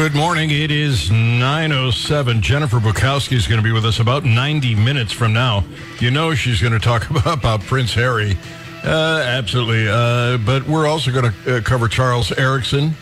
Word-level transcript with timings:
Good 0.00 0.14
morning. 0.14 0.50
It 0.50 0.70
is 0.70 1.10
9.07. 1.10 2.40
Jennifer 2.40 2.78
Bukowski 2.78 3.34
is 3.34 3.46
going 3.46 3.58
to 3.58 3.62
be 3.62 3.70
with 3.70 3.84
us 3.84 4.00
about 4.00 4.24
90 4.24 4.74
minutes 4.74 5.12
from 5.12 5.34
now. 5.34 5.62
You 5.98 6.10
know 6.10 6.34
she's 6.34 6.58
going 6.58 6.72
to 6.72 6.78
talk 6.78 7.10
about, 7.10 7.26
about 7.26 7.60
Prince 7.60 7.92
Harry. 7.92 8.38
Uh, 8.82 9.22
absolutely. 9.26 9.86
Uh, 9.86 10.38
but 10.38 10.66
we're 10.66 10.86
also 10.86 11.12
going 11.12 11.30
to 11.30 11.58
uh, 11.58 11.60
cover 11.60 11.86
Charles 11.86 12.32
Erickson. 12.32 12.94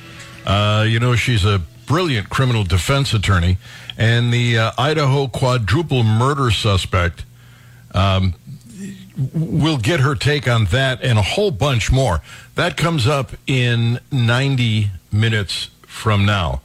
Uh, 0.45 0.85
you 0.89 0.99
know 0.99 1.15
she's 1.15 1.45
a 1.45 1.63
brilliant 1.87 2.31
criminal 2.31 2.65
defense 2.65 3.15
attorney. 3.15 3.59
And 3.97 4.33
the 4.33 4.59
uh, 4.59 4.73
Idaho 4.77 5.29
quadruple 5.29 6.03
murder 6.03 6.51
suspect. 6.51 7.25
Um, 7.95 8.35
we'll 9.33 9.79
get 9.79 10.01
her 10.01 10.17
take 10.17 10.49
on 10.49 10.65
that 10.67 11.01
and 11.05 11.17
a 11.17 11.23
whole 11.23 11.53
bunch 11.53 11.93
more. 11.93 12.23
That 12.57 12.77
comes 12.77 13.07
up 13.07 13.35
in 13.47 14.01
90 14.11 14.91
minutes 15.13 15.71
from 15.87 16.27
now. 16.27 16.61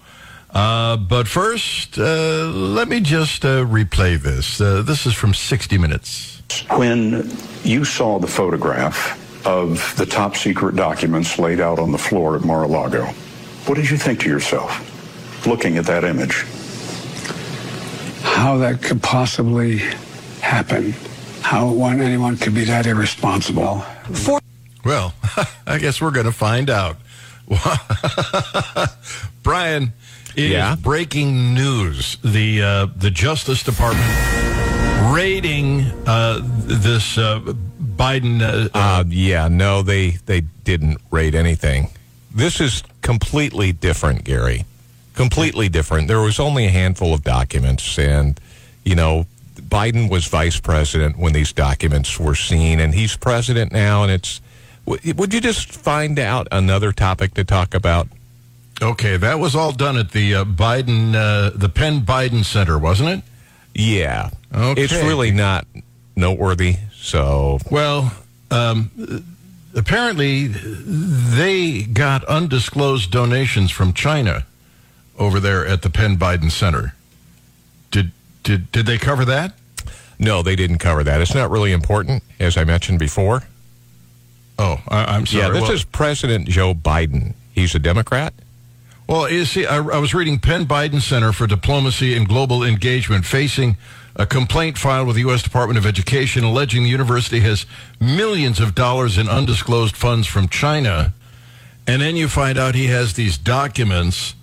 Uh, 0.54 0.98
but 0.98 1.28
first, 1.28 1.98
uh, 1.98 2.46
let 2.46 2.88
me 2.88 3.00
just 3.02 3.44
uh, 3.44 3.66
replay 3.66 4.22
this. 4.22 4.62
Uh, 4.62 4.84
this 4.84 5.06
is 5.06 5.14
from 5.14 5.34
60 5.34 5.78
Minutes. 5.80 6.42
When 6.70 7.32
you 7.64 7.84
saw 7.84 8.20
the 8.20 8.28
photograph 8.28 9.20
of 9.48 9.96
the 9.98 10.06
top 10.06 10.36
secret 10.36 10.76
documents 10.76 11.40
laid 11.40 11.60
out 11.60 11.80
on 11.80 11.92
the 11.92 11.98
floor 11.98 12.36
at 12.36 12.44
Mar-a-Lago, 12.44 13.06
what 13.66 13.76
did 13.76 13.90
you 13.90 13.98
think 13.98 14.20
to 14.22 14.30
yourself 14.30 14.92
looking 15.48 15.78
at 15.78 15.86
that 15.86 16.04
image? 16.04 16.46
How 18.22 18.58
that 18.58 18.84
could 18.84 19.02
possibly 19.02 19.78
happen. 20.42 20.94
How 21.42 21.68
one, 21.72 22.00
anyone 22.00 22.38
could 22.38 22.54
be 22.54 22.66
that 22.66 22.86
irresponsible. 22.86 23.80
For- 24.14 24.40
well, 24.86 25.16
I 25.66 25.80
guess 25.80 26.00
we're 26.00 26.12
going 26.12 26.26
to 26.28 26.32
find 26.32 26.70
out. 26.70 26.98
Brian, 29.44 29.94
it 30.36 30.52
yeah. 30.52 30.76
breaking 30.76 31.54
news. 31.54 32.18
The 32.24 32.62
uh, 32.62 32.86
the 32.96 33.12
Justice 33.12 33.64
Department 33.64 34.08
raiding 35.14 35.82
uh, 36.08 36.40
this 36.44 37.18
uh, 37.18 37.40
Biden. 37.40 38.42
Uh, 38.42 38.70
uh, 38.74 39.04
yeah, 39.08 39.48
no, 39.48 39.82
they 39.82 40.12
they 40.26 40.42
didn't 40.42 41.00
raid 41.12 41.36
anything. 41.36 41.90
This 42.34 42.60
is 42.60 42.84
completely 43.02 43.72
different, 43.72 44.24
Gary. 44.24 44.66
Completely 45.14 45.70
different. 45.70 46.08
There 46.08 46.22
was 46.22 46.40
only 46.40 46.66
a 46.66 46.70
handful 46.70 47.14
of 47.14 47.24
documents, 47.24 48.00
and 48.00 48.40
you 48.84 48.96
know, 48.96 49.28
Biden 49.56 50.10
was 50.10 50.26
vice 50.26 50.60
president 50.60 51.18
when 51.18 51.34
these 51.34 51.54
documents 51.54 52.20
were 52.20 52.36
seen, 52.36 52.80
and 52.80 52.94
he's 52.94 53.16
president 53.16 53.72
now, 53.72 54.04
and 54.04 54.12
it's. 54.12 54.42
Would 54.86 55.34
you 55.34 55.40
just 55.40 55.72
find 55.72 56.20
out 56.20 56.50
another 56.52 56.92
topic 56.92 57.36
to 57.36 57.46
talk 57.46 57.74
about? 57.74 58.10
Okay, 58.82 59.18
that 59.18 59.40
was 59.40 59.56
all 59.56 59.72
done 59.72 59.98
at 59.98 60.12
the 60.12 60.36
uh, 60.36 60.44
Biden, 60.46 61.16
uh, 61.16 61.52
the 61.56 61.70
Penn 61.70 62.02
Biden 62.02 62.44
Center, 62.44 62.78
wasn't 62.78 63.10
it? 63.10 63.22
Yeah. 63.74 64.30
Okay. 64.54 64.82
It's 64.82 64.94
really 64.94 65.32
not 65.32 65.66
noteworthy. 66.16 66.78
So, 66.94 67.60
well, 67.72 68.14
um, 68.52 68.92
apparently 69.76 70.48
they 70.48 71.84
got 71.84 72.24
undisclosed 72.26 73.12
donations 73.12 73.72
from 73.72 73.94
China 73.94 74.46
over 75.18 75.40
there 75.40 75.66
at 75.66 75.82
the 75.82 75.90
Penn 75.90 76.18
Biden 76.18 76.52
Center. 76.52 76.94
Did 77.92 78.12
did 78.44 78.72
did 78.72 78.86
they 78.86 78.98
cover 78.98 79.26
that? 79.26 79.54
No, 80.20 80.42
they 80.42 80.56
didn't 80.56 80.78
cover 80.78 81.04
that. 81.04 81.22
It's 81.22 81.36
not 81.36 81.50
really 81.50 81.72
important, 81.72 82.24
as 82.40 82.58
I 82.58 82.64
mentioned 82.64 83.00
before. 83.00 83.44
Oh, 84.60 84.80
I, 84.88 85.16
am 85.16 85.26
sorry. 85.26 85.44
Yeah, 85.44 85.50
this 85.50 85.64
well, 85.64 85.72
is 85.72 85.84
President 85.84 86.48
Joe 86.48 86.74
Biden. 86.74 87.34
He's 87.54 87.76
a 87.76 87.80
Democrat. 87.80 88.34
Well, 89.08 89.30
you 89.30 89.46
see, 89.46 89.66
I, 89.66 89.78
I, 89.78 90.00
was 90.00 90.14
reading 90.14 90.40
Penn 90.40 90.66
Biden 90.66 91.02
Center 91.02 91.34
for 91.34 91.46
Diplomacy 91.46 92.16
and 92.16 92.28
Global 92.28 92.64
Engagement 92.64 93.26
facing 93.26 93.76
a 94.16 94.26
complaint 94.26 94.78
filed 94.78 95.08
with 95.08 95.16
the 95.16 95.24
U.S. 95.24 95.42
Department 95.44 95.78
of 95.78 95.86
Education 95.86 96.44
alleging 96.44 96.84
the 96.84 96.90
university 96.90 97.42
has 97.42 97.66
millions 98.00 98.60
of 98.60 98.76
dollars 98.76 99.18
in 99.18 99.28
undisclosed 99.28 99.96
funds 99.96 100.28
from 100.28 100.48
China. 100.48 101.14
And 101.86 102.02
then 102.02 102.16
you 102.16 102.30
find 102.30 102.58
out 102.58 102.76
he 102.76 102.88
has 102.88 103.14
these 103.14 103.38
documents. 103.38 104.36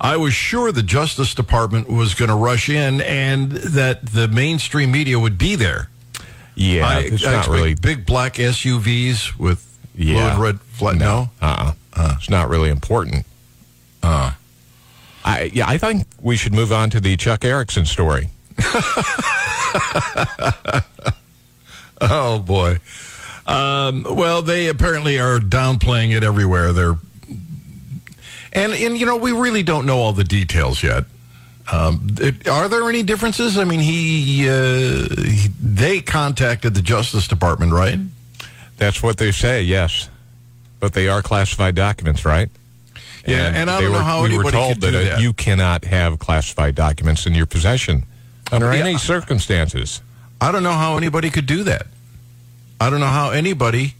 I 0.00 0.16
was 0.16 0.32
sure 0.32 0.72
the 0.72 0.82
Justice 0.82 1.34
Department 1.34 1.88
was 1.88 2.14
going 2.14 2.30
to 2.30 2.36
rush 2.36 2.70
in 2.70 3.00
and 3.02 3.52
that 3.52 4.06
the 4.06 4.28
mainstream 4.28 4.92
media 4.92 5.18
would 5.18 5.36
be 5.36 5.56
there. 5.56 5.88
Yeah, 6.54 6.88
I, 6.88 7.00
it's 7.00 7.26
I 7.26 7.32
not 7.32 7.48
really 7.48 7.74
big 7.74 8.06
black 8.06 8.34
SUVs 8.34 9.38
with 9.38 9.78
yeah. 9.94 10.40
red 10.40 10.60
flag. 10.60 10.98
No, 10.98 11.04
no. 11.06 11.46
Uh-uh. 11.46 11.72
uh, 11.94 12.14
it's 12.16 12.30
not 12.30 12.48
really 12.48 12.70
important. 12.70 13.26
Uh, 14.06 14.32
I, 15.24 15.50
yeah, 15.52 15.66
I 15.66 15.78
think 15.78 16.06
we 16.20 16.36
should 16.36 16.54
move 16.54 16.70
on 16.72 16.90
to 16.90 17.00
the 17.00 17.16
Chuck 17.16 17.44
Erickson 17.44 17.84
story. 17.86 18.30
oh 22.00 22.38
boy. 22.38 22.78
Um, 23.48 24.06
well, 24.08 24.42
they 24.42 24.68
apparently 24.68 25.18
are 25.18 25.40
downplaying 25.40 26.16
it 26.16 26.22
everywhere. 26.22 26.72
They're 26.72 26.94
and 28.52 28.72
and 28.72 28.96
you 28.96 29.06
know 29.06 29.16
we 29.16 29.32
really 29.32 29.64
don't 29.64 29.86
know 29.86 29.98
all 29.98 30.12
the 30.12 30.22
details 30.22 30.84
yet. 30.84 31.04
Um, 31.72 32.06
it, 32.20 32.46
are 32.46 32.68
there 32.68 32.88
any 32.88 33.02
differences? 33.02 33.58
I 33.58 33.64
mean, 33.64 33.80
he, 33.80 34.48
uh, 34.48 35.08
he, 35.20 35.48
they 35.60 36.00
contacted 36.00 36.74
the 36.74 36.82
Justice 36.82 37.26
Department, 37.26 37.72
right? 37.72 37.98
That's 38.76 39.02
what 39.02 39.16
they 39.16 39.32
say. 39.32 39.64
Yes, 39.64 40.08
but 40.78 40.92
they 40.92 41.08
are 41.08 41.22
classified 41.22 41.74
documents, 41.74 42.24
right? 42.24 42.48
Yeah, 43.26 43.48
and, 43.48 43.56
and 43.56 43.70
I 43.70 43.80
don't 43.80 43.90
were, 43.90 43.98
know 43.98 44.04
how 44.04 44.22
we 44.22 44.36
were 44.36 44.50
told 44.50 44.80
that, 44.80 44.92
that, 44.92 45.20
you 45.20 45.32
cannot 45.32 45.84
have 45.84 46.18
classified 46.18 46.74
documents 46.74 47.26
in 47.26 47.34
your 47.34 47.46
possession 47.46 48.04
under 48.52 48.72
yeah, 48.72 48.84
any 48.84 48.98
circumstances. 48.98 50.00
I 50.40 50.52
don't 50.52 50.62
know 50.62 50.72
how 50.72 50.96
anybody 50.96 51.30
could 51.30 51.46
do 51.46 51.64
that. 51.64 51.86
I 52.80 52.90
don't 52.90 53.00
know 53.00 53.06
how 53.06 53.30
anybody 53.30 53.94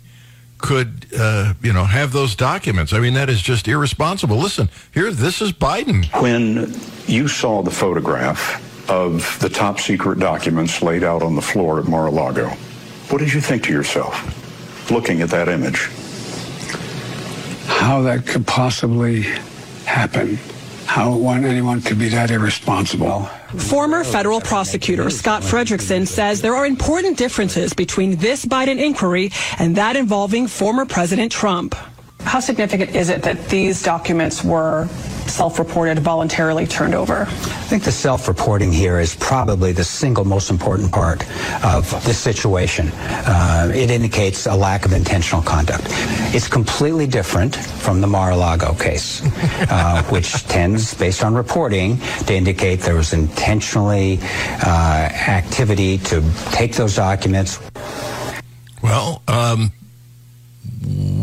could, 0.59 1.07
uh, 1.19 1.55
you 1.63 1.73
know, 1.73 1.85
have 1.85 2.13
those 2.13 2.35
documents. 2.35 2.93
I 2.93 3.01
mean, 3.01 3.15
that 3.15 3.29
is 3.29 3.43
just 3.43 3.69
irresponsible. 3.69 4.37
Listen, 4.37 4.69
here, 4.93 5.11
this 5.11 5.43
is 5.43 5.53
Biden. 5.53 6.07
When 6.21 6.75
you 7.07 7.29
saw 7.29 7.63
the 7.63 7.71
photograph 7.71 8.63
of 8.89 9.39
the 9.41 9.49
top 9.49 9.81
secret 9.81 10.19
documents 10.19 10.83
laid 10.83 11.03
out 11.03 11.23
on 11.23 11.35
the 11.35 11.43
floor 11.43 11.81
at 11.81 11.87
Mar-a-Lago, 11.87 12.49
what 13.11 13.19
did 13.19 13.33
you 13.33 13.41
think 13.41 13.65
to 13.65 13.73
yourself 13.73 14.91
looking 14.91 15.21
at 15.21 15.31
that 15.31 15.49
image? 15.49 15.89
How 17.67 18.03
that 18.03 18.27
could 18.27 18.47
possibly 18.47 19.23
happen. 19.85 20.39
How 20.87 21.17
one, 21.17 21.45
anyone 21.45 21.81
could 21.83 21.99
be 21.99 22.09
that 22.11 22.31
irresponsible. 22.31 23.25
Former 23.57 24.05
federal 24.05 24.41
prosecutor 24.41 25.11
Scott 25.11 25.43
Frederickson 25.43 26.07
says 26.07 26.41
there 26.41 26.55
are 26.55 26.67
important 26.67 27.19
differences 27.19 27.73
between 27.73 28.17
this 28.17 28.45
Biden 28.45 28.79
inquiry 28.79 29.33
and 29.59 29.77
that 29.77 29.97
involving 29.97 30.47
former 30.47 30.87
President 30.87 31.33
Trump. 31.33 31.75
How 32.21 32.41
significant 32.41 32.95
is 32.95 33.09
it 33.09 33.23
that 33.23 33.49
these 33.49 33.83
documents 33.83 34.45
were 34.45 34.89
self-reported, 35.31 35.99
voluntarily 35.99 36.67
turned 36.67 36.95
over? 36.95 37.23
I 37.23 37.69
think 37.69 37.85
the 37.85 37.93
self-reporting 37.93 38.73
here 38.73 39.01
is 39.01 39.15
probably 39.17 39.73
the 39.73 39.85
single 39.85 40.25
most 40.25 40.51
important 40.51 40.93
part 40.93 41.23
of 41.65 41.91
this 42.05 42.19
situation. 42.19 42.89
Uh, 42.95 43.71
it 43.75 43.91
indicates 43.91 44.47
a 44.47 44.55
lack 44.55 44.85
of 44.85 44.93
intentional 44.93 45.43
conduct. 45.43 45.85
It's 46.35 46.49
completely 46.49 47.07
different 47.07 47.57
from 47.57 48.01
the 48.01 48.07
Mar-a-Lago 48.07 48.75
case, 48.75 49.23
uh, 49.71 50.03
which 50.11 50.47
tends, 50.49 50.95
based 50.95 51.25
on 51.25 51.35
reporting, 51.35 51.99
to 52.27 52.35
indicate 52.35 52.81
there 52.81 52.97
was 52.97 53.13
intentionally 53.13 54.19
uh, 54.65 55.09
activity 55.29 55.99
to 55.99 56.23
take 56.53 56.75
those 56.75 56.97
documents. 56.97 57.59
Well, 58.83 59.23
um, 59.29 59.73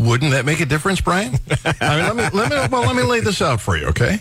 wouldn't 0.04 0.32
that 0.32 0.44
make 0.44 0.60
a 0.60 0.66
difference, 0.66 1.00
Brian? 1.00 1.34
I 1.80 1.96
mean, 1.96 2.16
let 2.16 2.16
me, 2.16 2.38
let 2.38 2.50
me, 2.50 2.56
well, 2.70 2.86
let 2.86 2.96
me 2.96 3.02
lay 3.02 3.20
this 3.20 3.40
out 3.42 3.60
for 3.60 3.76
you, 3.76 3.86
okay? 3.86 4.20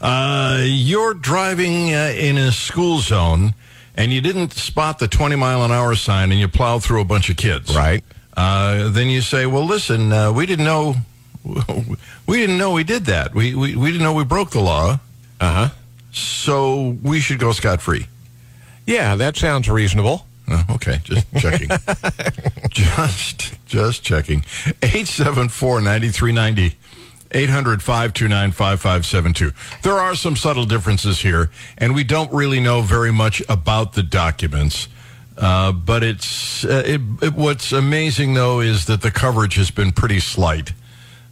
Uh, 0.00 0.62
you're 0.64 1.14
driving 1.14 1.94
uh, 1.94 2.12
in 2.16 2.36
a 2.36 2.52
school 2.52 2.98
zone 2.98 3.54
and 3.94 4.12
you 4.12 4.20
didn't 4.20 4.52
spot 4.52 4.98
the 4.98 5.08
20 5.08 5.36
mile 5.36 5.64
an 5.64 5.72
hour 5.72 5.94
sign 5.94 6.30
and 6.30 6.40
you 6.40 6.48
plow 6.48 6.78
through 6.78 7.00
a 7.00 7.04
bunch 7.04 7.30
of 7.30 7.36
kids. 7.36 7.74
Right. 7.74 8.04
Uh, 8.36 8.90
then 8.90 9.08
you 9.08 9.22
say, 9.22 9.46
well, 9.46 9.64
listen, 9.64 10.12
uh, 10.12 10.32
we 10.32 10.44
didn't 10.44 10.66
know, 10.66 10.96
we 12.26 12.36
didn't 12.36 12.58
know 12.58 12.72
we 12.72 12.84
did 12.84 13.06
that. 13.06 13.34
We, 13.34 13.54
we, 13.54 13.74
we 13.74 13.90
didn't 13.90 14.02
know 14.02 14.12
we 14.12 14.24
broke 14.24 14.50
the 14.50 14.60
law. 14.60 14.98
Uh 15.40 15.52
huh. 15.52 15.68
So 16.12 16.96
we 17.02 17.20
should 17.20 17.38
go 17.38 17.52
scot 17.52 17.80
free. 17.80 18.06
Yeah, 18.86 19.16
that 19.16 19.36
sounds 19.36 19.68
reasonable. 19.68 20.26
Oh, 20.48 20.64
okay, 20.76 21.00
just 21.02 21.26
checking. 21.38 21.68
just 22.76 23.54
just 23.66 24.02
checking. 24.02 24.40
874-9390. 24.80 26.74
800-529-5572. 27.30 29.82
There 29.82 29.94
are 29.94 30.14
some 30.14 30.36
subtle 30.36 30.64
differences 30.64 31.20
here, 31.20 31.50
and 31.76 31.92
we 31.92 32.04
don't 32.04 32.32
really 32.32 32.60
know 32.60 32.82
very 32.82 33.12
much 33.12 33.42
about 33.48 33.94
the 33.94 34.04
documents. 34.04 34.86
Uh, 35.36 35.72
but 35.72 36.04
it's 36.04 36.64
uh, 36.64 36.84
it, 36.86 37.00
it, 37.20 37.34
what's 37.34 37.72
amazing 37.72 38.34
though 38.34 38.60
is 38.60 38.84
that 38.86 39.02
the 39.02 39.10
coverage 39.10 39.56
has 39.56 39.72
been 39.72 39.90
pretty 39.90 40.20
slight. 40.20 40.72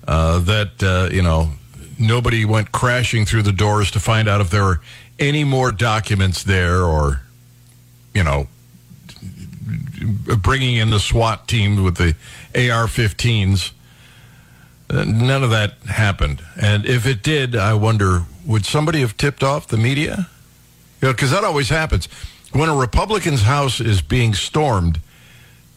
Uh, 0.07 0.41
that 0.41 0.83
uh, 0.83 1.09
you 1.15 1.23
know 1.23 1.51
nobody 1.99 2.45
went 2.45 2.73
crashing 2.73 3.25
through 3.25 3.43
the 3.43 3.53
doors 3.53 3.91
to 3.93 4.01
find 4.01 4.29
out 4.29 4.41
if 4.41 4.51
there 4.51 4.65
were 4.65 4.81
any 5.19 5.45
more 5.45 5.73
documents 5.73 6.43
there 6.43 6.83
or, 6.83 7.23
you 8.13 8.25
know, 8.25 8.49
bringing 10.05 10.77
in 10.77 10.91
the 10.91 11.01
SWAT 11.01 11.49
team 11.49 11.83
with 11.83 11.97
the 11.97 12.15
AR 12.55 12.87
15s. 12.87 13.73
Uh, 14.91 15.05
none 15.05 15.43
of 15.43 15.51
that 15.51 15.75
happened. 15.89 16.43
And 16.61 16.85
if 16.87 17.07
it 17.07 17.23
did, 17.23 17.57
I 17.57 17.75
wonder 17.75 18.25
would 18.47 18.67
somebody 18.67 19.01
have 19.01 19.17
tipped 19.17 19.43
off 19.43 19.67
the 19.69 19.79
media? 19.79 20.29
You 21.01 21.09
know, 21.09 21.13
because 21.15 21.31
that 21.31 21.45
always 21.45 21.69
happens. 21.71 22.07
When 22.53 22.69
a 22.69 22.77
Republican's 22.77 23.43
house 23.43 23.81
is 23.81 24.01
being 24.03 24.35
stormed 24.35 25.01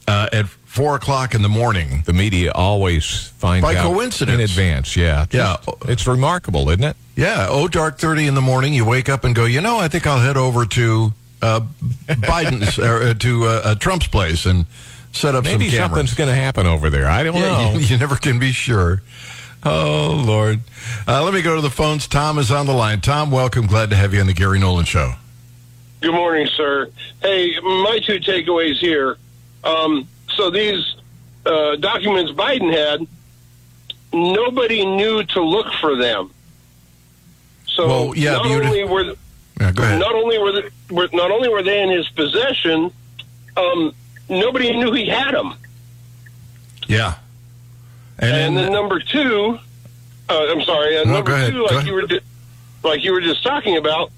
uh, 0.06 0.28
at 0.32 0.46
four 0.46 0.94
o'clock 0.94 1.34
in 1.34 1.42
the 1.42 1.48
morning, 1.48 2.02
The 2.06 2.12
media 2.12 2.52
always 2.54 3.28
finds 3.38 3.62
By 3.64 3.76
out 3.76 3.86
coincidence. 3.92 4.34
in 4.38 4.40
advance. 4.44 4.96
Yeah, 4.96 5.26
Yeah. 5.32 5.56
it's 5.86 6.06
remarkable, 6.06 6.68
isn't 6.70 6.84
it? 6.84 6.96
Yeah, 7.16 7.46
oh, 7.48 7.66
dark 7.68 7.98
thirty 7.98 8.26
in 8.26 8.34
the 8.34 8.40
morning. 8.42 8.74
You 8.74 8.84
wake 8.84 9.08
up 9.08 9.24
and 9.24 9.34
go, 9.34 9.44
you 9.46 9.60
know, 9.60 9.78
I 9.78 9.88
think 9.88 10.06
I'll 10.06 10.20
head 10.20 10.36
over 10.36 10.64
to 10.66 11.12
uh, 11.42 11.60
Biden's 12.06 12.78
or 12.78 13.02
uh, 13.02 13.14
to 13.14 13.44
uh, 13.46 13.60
uh, 13.64 13.74
Trump's 13.76 14.06
place 14.08 14.46
and 14.46 14.66
set 15.12 15.34
up 15.34 15.44
Maybe 15.44 15.68
some 15.68 15.78
cameras. 15.78 15.90
something's 15.90 16.14
going 16.14 16.28
to 16.28 16.34
happen 16.34 16.66
over 16.66 16.90
there. 16.90 17.06
I 17.06 17.22
don't 17.22 17.34
Yeah, 17.34 17.72
know. 17.72 17.72
you, 17.74 17.78
you 17.86 17.98
never 17.98 18.16
can 18.16 18.38
be 18.38 18.52
sure. 18.52 19.02
Oh 19.64 20.22
Lord, 20.24 20.60
uh, 21.08 21.24
let 21.24 21.34
me 21.34 21.42
go 21.42 21.56
to 21.56 21.60
the 21.60 21.70
phones. 21.70 22.06
Tom 22.06 22.38
is 22.38 22.50
on 22.52 22.66
the 22.66 22.72
line. 22.72 23.00
Tom, 23.00 23.30
welcome. 23.32 23.66
Glad 23.66 23.90
to 23.90 23.96
have 23.96 24.14
you 24.14 24.20
on 24.20 24.26
the 24.28 24.32
Gary 24.32 24.58
Nolan 24.60 24.84
Show. 24.84 25.14
Good 26.00 26.12
morning, 26.14 26.46
sir. 26.56 26.88
Hey, 27.20 27.58
my 27.60 27.98
two 28.04 28.20
takeaways 28.20 28.76
here. 28.76 29.16
Um, 29.64 30.06
so 30.36 30.50
these 30.50 30.94
uh, 31.44 31.74
documents 31.74 32.30
Biden 32.30 32.72
had, 32.72 33.04
nobody 34.12 34.84
knew 34.86 35.24
to 35.24 35.42
look 35.42 35.66
for 35.80 35.96
them. 35.96 36.30
So 37.66 37.86
Well, 37.86 38.16
yeah, 38.16 38.32
not 38.34 38.46
only 38.46 38.84
were 38.84 39.14
Yeah, 39.60 39.72
go 39.72 39.82
ahead. 39.82 39.98
not 39.98 40.14
only 40.14 40.38
were, 40.38 40.52
the, 40.52 40.70
were 40.90 41.08
not 41.12 41.30
only 41.30 41.48
were 41.48 41.62
they 41.62 41.82
in 41.82 41.90
his 41.90 42.08
possession, 42.08 42.90
um, 43.56 43.94
nobody 44.28 44.76
knew 44.76 44.92
he 44.92 45.06
had 45.06 45.32
them. 45.34 45.54
Yeah, 46.86 47.14
and, 48.18 48.30
And, 48.30 48.56
then, 48.56 48.64
then 48.64 48.72
number 48.72 48.98
two, 49.00 49.58
uh, 50.28 50.46
I'm 50.50 50.62
sorry, 50.62 50.98
uh, 50.98 51.04
No, 51.04 51.12
number 51.14 51.32
ahead. 51.32 51.52
two, 51.52 51.64
like 51.64 51.86
you 51.86 51.92
were, 51.94 52.08
like 52.82 53.04
you 53.04 53.12
were 53.12 53.20
just 53.20 53.42
talking 53.42 53.76
about. 53.76 54.10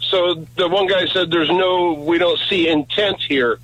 So 0.00 0.46
the 0.56 0.68
one 0.68 0.86
guy 0.86 1.06
said, 1.06 1.30
"There's 1.30 1.48
no, 1.50 1.92
we 1.94 2.18
don't 2.18 2.38
see 2.48 2.68
intent 2.68 3.20
here." 3.20 3.58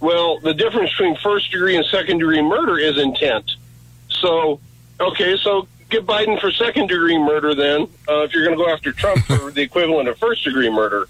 Well, 0.00 0.38
the 0.40 0.54
difference 0.54 0.90
between 0.90 1.16
first 1.16 1.50
degree 1.50 1.76
and 1.76 1.84
second 1.86 2.18
degree 2.18 2.40
murder 2.42 2.78
is 2.78 2.96
intent. 2.96 3.50
So, 4.08 4.60
okay, 4.98 5.36
so 5.36 5.68
get 5.90 6.06
Biden 6.06 6.40
for 6.40 6.50
second 6.52 6.88
degree 6.88 7.18
murder 7.18 7.54
then, 7.54 7.82
uh, 8.08 8.22
if 8.22 8.32
you're 8.32 8.44
going 8.44 8.56
to 8.56 8.64
go 8.64 8.70
after 8.70 8.92
Trump 8.92 9.24
for 9.26 9.50
the 9.50 9.60
equivalent 9.60 10.08
of 10.08 10.16
first 10.18 10.44
degree 10.44 10.70
murder. 10.70 11.06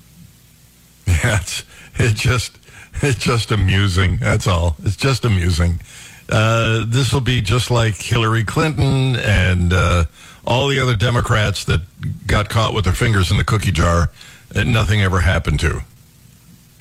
Yeah, 1.23 1.39
it's, 1.41 1.65
it's 1.97 2.21
just 2.21 2.59
it's 3.03 3.19
just 3.19 3.51
amusing. 3.51 4.17
That's 4.17 4.47
all. 4.47 4.77
It's 4.83 4.97
just 4.97 5.25
amusing. 5.25 5.81
Uh, 6.29 6.85
this 6.87 7.13
will 7.13 7.21
be 7.21 7.41
just 7.41 7.71
like 7.71 7.97
Hillary 7.97 8.45
Clinton 8.45 9.17
and 9.17 9.73
uh, 9.73 10.05
all 10.47 10.69
the 10.69 10.79
other 10.79 10.95
Democrats 10.97 11.65
that 11.65 11.81
got 12.27 12.49
caught 12.49 12.73
with 12.75 12.85
their 12.85 12.95
fingers 12.95 13.31
in 13.31 13.37
the 13.37 13.45
cookie 13.45 13.73
jar 13.73 14.11
that 14.51 14.67
nothing 14.67 15.03
ever 15.03 15.21
happened 15.21 15.61
to. 15.61 15.83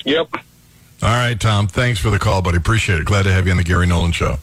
Yep. 0.05 0.35
All 1.01 1.09
right, 1.09 1.39
Tom. 1.39 1.67
Thanks 1.67 1.99
for 1.99 2.09
the 2.09 2.19
call, 2.19 2.41
buddy. 2.41 2.57
Appreciate 2.57 2.99
it. 2.99 3.05
Glad 3.05 3.23
to 3.23 3.31
have 3.31 3.45
you 3.45 3.51
on 3.51 3.57
the 3.57 3.63
Gary 3.63 3.87
Nolan 3.87 4.11
Show. 4.11 4.37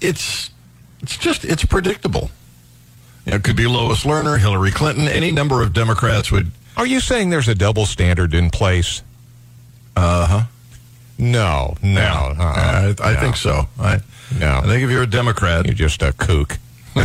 It's 0.00 0.50
it's 1.02 1.16
just 1.16 1.44
it's 1.44 1.64
predictable. 1.64 2.30
You 3.26 3.32
know, 3.32 3.36
it 3.36 3.44
could 3.44 3.56
be 3.56 3.66
Lois 3.66 4.04
Lerner, 4.04 4.38
Hillary 4.38 4.70
Clinton, 4.70 5.08
any 5.08 5.30
number 5.30 5.62
of 5.62 5.72
Democrats 5.72 6.30
would. 6.30 6.52
Are 6.76 6.86
you 6.86 7.00
saying 7.00 7.30
there's 7.30 7.48
a 7.48 7.54
double 7.54 7.86
standard 7.86 8.34
in 8.34 8.50
place? 8.50 9.02
Uh 9.96 10.26
huh. 10.26 10.42
No, 11.18 11.76
no. 11.82 12.00
uh-uh. 12.38 12.94
I, 12.98 13.10
I 13.10 13.14
No. 13.14 13.20
think 13.20 13.36
so. 13.36 13.68
I, 13.78 14.00
No. 14.38 14.58
I 14.58 14.66
think 14.66 14.82
if 14.82 14.90
you're 14.90 15.02
a 15.02 15.06
Democrat, 15.06 15.66
You're 15.66 15.74
just 15.74 16.02
a 16.02 16.12
kook. 16.12 16.58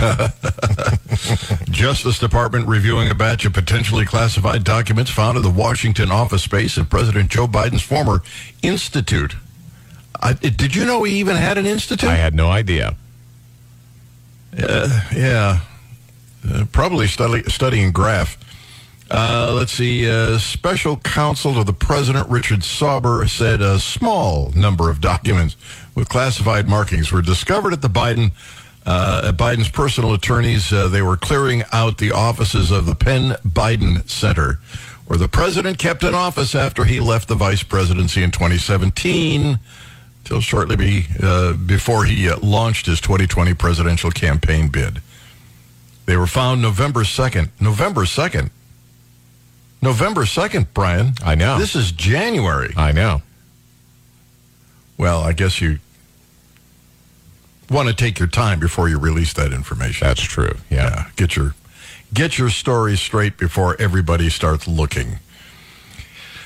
Justice 1.69 2.17
Department 2.19 2.67
reviewing 2.67 3.09
a 3.09 3.15
batch 3.15 3.45
of 3.45 3.53
potentially 3.53 4.05
classified 4.05 4.63
documents 4.63 5.11
found 5.11 5.37
in 5.37 5.43
the 5.43 5.49
Washington 5.49 6.11
office 6.11 6.43
space 6.43 6.77
of 6.77 6.89
President 6.89 7.29
Joe 7.29 7.47
Biden's 7.47 7.81
former 7.81 8.21
institute. 8.63 9.35
I, 10.21 10.33
did 10.33 10.75
you 10.75 10.85
know 10.85 11.03
he 11.03 11.17
even 11.19 11.35
had 11.35 11.57
an 11.57 11.65
institute? 11.65 12.09
I 12.09 12.15
had 12.15 12.33
no 12.33 12.49
idea. 12.49 12.95
yeah, 14.57 15.59
uh, 16.49 16.65
probably 16.71 17.07
study, 17.07 17.43
studying 17.49 17.91
graph. 17.91 18.37
Uh, 19.09 19.53
let's 19.55 19.71
see. 19.71 20.09
Uh, 20.09 20.37
Special 20.39 20.97
counsel 20.97 21.53
to 21.53 21.63
the 21.63 21.73
president, 21.73 22.27
Richard 22.29 22.63
Sauber, 22.63 23.27
said 23.27 23.61
a 23.61 23.79
small 23.79 24.51
number 24.55 24.89
of 24.89 24.99
documents 24.99 25.55
with 25.93 26.09
classified 26.09 26.67
markings 26.67 27.11
were 27.11 27.21
discovered 27.21 27.73
at 27.73 27.81
the 27.81 27.87
Biden, 27.87 28.31
uh, 28.85 29.27
at 29.29 29.37
Biden's 29.37 29.69
personal 29.69 30.13
attorneys. 30.13 30.73
Uh, 30.73 30.87
they 30.87 31.03
were 31.03 31.17
clearing 31.17 31.63
out 31.71 31.99
the 31.99 32.11
offices 32.11 32.71
of 32.71 32.85
the 32.87 32.95
Penn 32.95 33.35
Biden 33.47 34.07
Center, 34.09 34.59
where 35.05 35.19
the 35.19 35.27
president 35.27 35.77
kept 35.77 36.03
an 36.03 36.15
office 36.15 36.55
after 36.55 36.83
he 36.83 36.99
left 36.99 37.27
the 37.27 37.35
vice 37.35 37.61
presidency 37.61 38.23
in 38.23 38.31
2017 38.31 39.59
till 40.23 40.41
shortly 40.41 40.75
be, 40.75 41.05
uh, 41.21 41.53
before 41.53 42.05
he 42.05 42.27
uh, 42.27 42.37
launched 42.39 42.87
his 42.87 42.99
2020 42.99 43.53
presidential 43.53 44.09
campaign 44.09 44.67
bid. 44.67 44.99
They 46.07 46.17
were 46.17 46.27
found 46.27 46.61
November 46.63 47.01
2nd. 47.01 47.49
November 47.59 48.05
2nd. 48.05 48.49
November 49.81 50.21
2nd, 50.21 50.67
Brian. 50.73 51.13
I 51.23 51.35
know. 51.35 51.59
This 51.59 51.75
is 51.75 51.91
January. 51.91 52.73
I 52.75 52.91
know. 52.91 53.21
Well, 54.97 55.21
I 55.21 55.33
guess 55.33 55.61
you 55.61 55.79
want 57.69 57.89
to 57.89 57.93
take 57.95 58.19
your 58.19 58.27
time 58.27 58.59
before 58.59 58.89
you 58.89 58.97
release 58.97 59.33
that 59.33 59.51
information. 59.51 60.07
That's 60.07 60.21
true. 60.21 60.57
Yeah. 60.69 60.89
yeah. 60.89 61.09
Get 61.15 61.35
your 61.35 61.55
get 62.13 62.37
your 62.37 62.49
story 62.49 62.95
straight 62.95 63.37
before 63.37 63.75
everybody 63.79 64.29
starts 64.29 64.67
looking. 64.67 65.19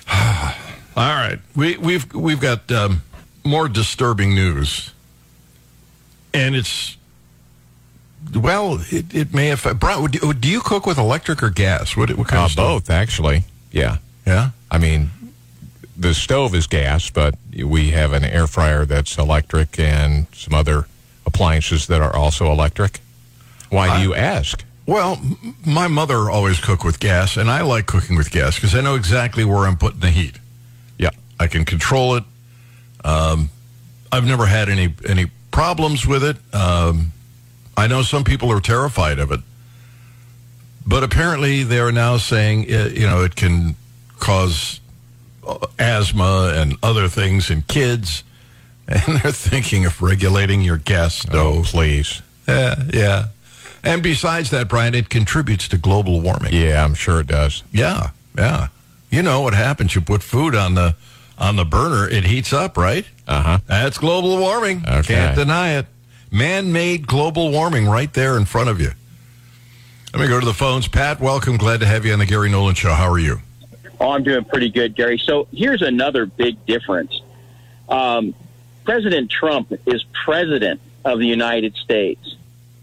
All 0.11 0.55
right, 0.95 1.39
we, 1.55 1.77
we've 1.77 2.13
we've 2.13 2.41
got 2.41 2.69
um, 2.71 3.03
more 3.45 3.69
disturbing 3.69 4.33
news, 4.33 4.91
and 6.33 6.55
it's 6.55 6.97
well, 8.35 8.79
it, 8.91 9.13
it 9.13 9.33
may 9.33 9.51
affect. 9.51 9.79
Brian, 9.79 10.01
would 10.01 10.15
you, 10.15 10.33
do 10.33 10.47
you 10.49 10.61
cook 10.61 10.85
with 10.85 10.97
electric 10.97 11.41
or 11.43 11.49
gas? 11.49 11.95
What, 11.97 12.09
what 12.17 12.27
kind 12.27 12.41
Uh, 12.41 12.45
of 12.45 12.55
both, 12.55 12.89
actually. 12.89 13.43
Yeah. 13.71 13.97
Yeah. 14.25 14.51
I 14.71 14.77
mean, 14.77 15.09
the 15.97 16.13
stove 16.13 16.53
is 16.55 16.67
gas, 16.67 17.09
but 17.09 17.35
we 17.55 17.91
have 17.91 18.13
an 18.13 18.23
air 18.23 18.47
fryer 18.47 18.85
that's 18.85 19.17
electric 19.17 19.79
and 19.79 20.27
some 20.33 20.53
other 20.53 20.85
appliances 21.25 21.87
that 21.87 22.01
are 22.01 22.15
also 22.15 22.51
electric. 22.51 22.99
Why 23.69 23.97
do 23.97 24.03
you 24.03 24.15
ask? 24.15 24.63
Well, 24.85 25.21
my 25.65 25.87
mother 25.87 26.29
always 26.31 26.59
cooked 26.59 26.83
with 26.83 26.99
gas, 26.99 27.37
and 27.37 27.51
I 27.51 27.61
like 27.61 27.85
cooking 27.85 28.15
with 28.17 28.31
gas 28.31 28.55
because 28.55 28.73
I 28.73 28.81
know 28.81 28.95
exactly 28.95 29.45
where 29.45 29.67
I'm 29.67 29.77
putting 29.77 29.99
the 29.99 30.09
heat. 30.09 30.39
Yeah. 30.97 31.11
I 31.39 31.45
can 31.47 31.65
control 31.65 32.15
it. 32.15 32.23
Um, 33.03 33.49
I've 34.11 34.25
never 34.25 34.47
had 34.47 34.69
any 34.69 34.93
any 35.07 35.27
problems 35.51 36.07
with 36.07 36.23
it. 36.23 36.37
Um, 36.53 37.11
I 37.79 37.87
know 37.87 38.01
some 38.01 38.23
people 38.23 38.51
are 38.51 38.59
terrified 38.59 39.19
of 39.19 39.31
it, 39.31 39.39
but 40.85 41.03
apparently 41.03 41.63
they 41.63 41.79
are 41.79 41.91
now 41.91 42.17
saying 42.17 42.71
uh, 42.73 42.89
you 42.93 43.07
know 43.07 43.23
it 43.23 43.35
can 43.35 43.75
cause 44.19 44.79
uh, 45.47 45.65
asthma 45.77 46.53
and 46.55 46.75
other 46.83 47.07
things 47.07 47.49
in 47.49 47.61
kids, 47.63 48.23
and 48.87 49.19
they're 49.19 49.31
thinking 49.31 49.85
of 49.85 50.01
regulating 50.01 50.61
your 50.61 50.77
gas 50.77 51.25
Oh, 51.31 51.63
please. 51.65 52.21
Yeah, 52.47 52.75
yeah. 52.93 53.27
And 53.83 54.03
besides 54.03 54.49
that, 54.49 54.67
Brian, 54.67 54.93
it 54.93 55.09
contributes 55.09 55.67
to 55.69 55.77
global 55.77 56.19
warming. 56.19 56.53
Yeah, 56.53 56.83
I'm 56.83 56.95
sure 56.95 57.21
it 57.21 57.27
does. 57.27 57.63
Yeah, 57.71 58.09
yeah. 58.37 58.67
You 59.09 59.23
know 59.23 59.41
what 59.41 59.53
happens? 59.53 59.95
You 59.95 60.01
put 60.01 60.21
food 60.21 60.53
on 60.53 60.75
the 60.75 60.95
on 61.37 61.55
the 61.55 61.65
burner, 61.65 62.07
it 62.09 62.25
heats 62.25 62.51
up, 62.51 62.75
right? 62.77 63.05
Uh 63.25 63.41
huh. 63.41 63.57
That's 63.67 63.97
global 63.97 64.37
warming. 64.37 64.83
Okay. 64.85 65.13
Can't 65.13 65.35
deny 65.37 65.77
it. 65.77 65.85
Man-made 66.31 67.07
global 67.07 67.51
warming 67.51 67.87
right 67.87 68.13
there 68.13 68.37
in 68.37 68.45
front 68.45 68.69
of 68.69 68.79
you. 68.79 68.91
Let 70.13 70.21
me 70.21 70.27
go 70.27 70.39
to 70.39 70.45
the 70.45 70.53
phones. 70.53 70.87
Pat, 70.87 71.19
welcome. 71.19 71.57
Glad 71.57 71.79
to 71.81 71.85
have 71.85 72.05
you 72.05 72.13
on 72.13 72.19
the 72.19 72.25
Gary 72.25 72.49
Nolan 72.49 72.75
Show. 72.75 72.93
How 72.93 73.09
are 73.09 73.19
you? 73.19 73.39
Oh, 73.99 74.11
I'm 74.11 74.23
doing 74.23 74.43
pretty 74.45 74.69
good, 74.69 74.95
Gary. 74.95 75.21
So 75.23 75.47
here's 75.51 75.81
another 75.81 76.25
big 76.25 76.65
difference. 76.65 77.21
Um, 77.87 78.33
President 78.85 79.29
Trump 79.29 79.71
is 79.85 80.03
president 80.25 80.81
of 81.05 81.19
the 81.19 81.27
United 81.27 81.75
States. 81.75 82.35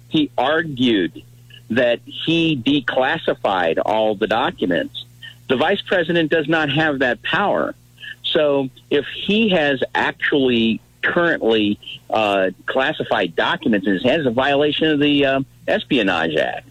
He 0.08 0.30
argued 0.38 1.22
that 1.70 2.00
he 2.04 2.56
declassified 2.56 3.78
all 3.84 4.14
the 4.14 4.28
documents. 4.28 5.04
The 5.48 5.56
vice 5.56 5.80
president 5.82 6.30
does 6.30 6.48
not 6.48 6.70
have 6.70 7.00
that 7.00 7.22
power. 7.22 7.74
So 8.22 8.70
if 8.90 9.06
he 9.06 9.48
has 9.48 9.82
actually 9.94 10.80
currently 11.06 11.78
uh, 12.10 12.50
classified 12.66 13.34
documents 13.36 13.86
in 13.86 13.94
his 13.94 14.02
hands, 14.02 14.20
it's 14.20 14.28
a 14.28 14.30
violation 14.30 14.88
of 14.90 14.98
the 15.00 15.25
uh, 15.25 15.40
Espionage 15.68 16.34
Act. 16.36 16.68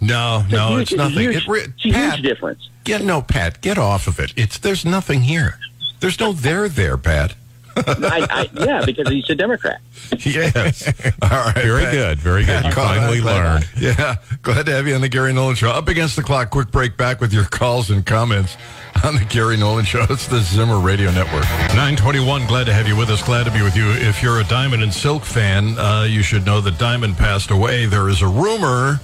No, 0.00 0.44
no, 0.50 0.78
it's 0.78 0.92
a 0.92 0.96
nothing. 0.96 1.18
huge, 1.18 1.36
It 1.36 1.48
re- 1.48 1.60
it's 1.62 1.84
a 1.86 1.90
Pat, 1.92 2.14
huge 2.16 2.22
difference. 2.26 2.68
Get 2.84 3.02
no, 3.04 3.22
Pat. 3.22 3.60
Get 3.60 3.78
off 3.78 4.06
of 4.08 4.18
it. 4.18 4.32
It's 4.36 4.58
there's 4.58 4.84
nothing 4.84 5.22
here. 5.22 5.58
There's 6.00 6.18
no 6.18 6.32
there 6.32 6.68
there, 6.68 6.96
Pat. 6.96 7.34
I, 7.74 8.26
I, 8.30 8.50
yeah, 8.64 8.84
because 8.84 9.08
he's 9.08 9.30
a 9.30 9.34
Democrat. 9.34 9.80
Yes. 10.26 10.86
All 11.22 11.28
right. 11.30 11.54
Very 11.54 11.84
Pat. 11.84 11.92
good. 11.92 12.18
Very 12.18 12.44
good. 12.44 12.62
Pat, 12.62 12.64
You 12.66 12.72
glad- 12.74 12.96
finally 12.98 13.20
glad- 13.20 13.44
learned. 13.54 13.68
Yeah. 13.78 14.16
Glad 14.42 14.66
to 14.66 14.72
have 14.72 14.86
you 14.86 14.94
on 14.94 15.00
the 15.00 15.08
Gary 15.08 15.32
Nolan 15.32 15.54
Show. 15.54 15.70
Up 15.70 15.88
against 15.88 16.16
the 16.16 16.22
clock. 16.22 16.50
Quick 16.50 16.70
break. 16.70 16.96
Back 16.98 17.20
with 17.20 17.32
your 17.32 17.44
calls 17.44 17.88
and 17.90 18.04
comments 18.04 18.56
on 19.04 19.14
the 19.16 19.24
Gary 19.28 19.56
Nolan 19.56 19.84
Show. 19.84 20.04
It's 20.10 20.26
the 20.26 20.40
Zimmer 20.40 20.78
Radio 20.78 21.10
Network. 21.10 21.44
921. 21.74 22.46
Glad 22.46 22.64
to 22.66 22.72
have 22.72 22.86
you 22.86 22.96
with 22.96 23.10
us. 23.10 23.22
Glad 23.22 23.44
to 23.44 23.50
be 23.50 23.62
with 23.62 23.76
you. 23.76 23.90
If 23.90 24.22
you're 24.22 24.40
a 24.40 24.44
Diamond 24.44 24.82
and 24.82 24.92
Silk 24.92 25.24
fan, 25.24 25.78
uh, 25.78 26.04
you 26.08 26.22
should 26.22 26.44
know 26.44 26.60
that 26.60 26.78
Diamond 26.78 27.16
passed 27.16 27.50
away. 27.50 27.86
There 27.86 28.08
is 28.08 28.22
a 28.22 28.28
rumor 28.28 29.00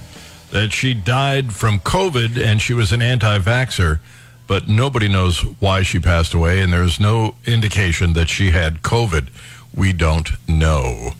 that 0.51 0.71
she 0.71 0.93
died 0.93 1.53
from 1.53 1.79
COVID 1.79 2.37
and 2.43 2.61
she 2.61 2.73
was 2.73 2.91
an 2.91 3.01
anti-vaxxer, 3.01 3.99
but 4.47 4.67
nobody 4.67 5.07
knows 5.07 5.41
why 5.59 5.83
she 5.83 5.99
passed 5.99 6.33
away, 6.33 6.59
and 6.61 6.73
there's 6.73 6.99
no 6.99 7.35
indication 7.45 8.13
that 8.13 8.29
she 8.29 8.51
had 8.51 8.81
COVID. 8.81 9.29
We 9.75 9.93
don't 9.93 10.31
know. 10.47 11.11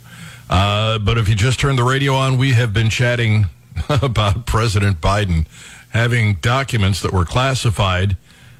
Uh, 0.49 0.97
but 0.97 1.17
if 1.17 1.29
you 1.29 1.35
just 1.35 1.59
turned 1.59 1.77
the 1.77 1.83
radio 1.83 2.13
on, 2.13 2.37
we 2.37 2.53
have 2.53 2.73
been 2.73 2.89
chatting 2.89 3.45
about 3.89 4.45
President 4.45 4.99
Biden 4.99 5.45
having 5.89 6.35
documents 6.35 7.01
that 7.01 7.11
were 7.11 7.25
classified, 7.25 8.15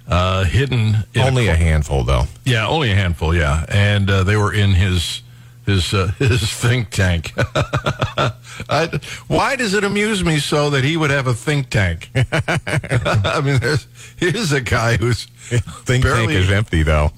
uh, 0.09 0.43
hidden. 0.43 0.97
in 1.13 1.21
Only 1.21 1.47
a 1.47 1.55
handful, 1.55 2.03
though. 2.03 2.23
yeah, 2.43 2.67
only 2.67 2.91
a 2.91 2.95
handful. 2.95 3.33
Yeah, 3.33 3.65
and 3.69 4.09
uh, 4.09 4.23
they 4.23 4.35
were 4.35 4.53
in 4.53 4.71
his 4.71 5.21
his 5.65 5.93
uh, 5.93 6.07
his 6.17 6.51
think 6.51 6.89
tank. 6.89 7.31
I, 8.69 8.99
why 9.27 9.55
does 9.55 9.73
it 9.73 9.83
amuse 9.85 10.23
me 10.23 10.39
so 10.39 10.69
that 10.71 10.83
he 10.83 10.97
would 10.97 11.11
have 11.11 11.27
a 11.27 11.33
think 11.33 11.69
tank? 11.69 12.09
I 12.15 13.41
mean, 13.43 13.59
there's, 13.59 13.87
here's 14.17 14.51
a 14.51 14.59
guy 14.61 14.97
who's 14.97 15.25
Think 15.85 16.03
tank 16.05 16.31
is 16.31 16.51
empty, 16.51 16.83
though. 16.83 17.11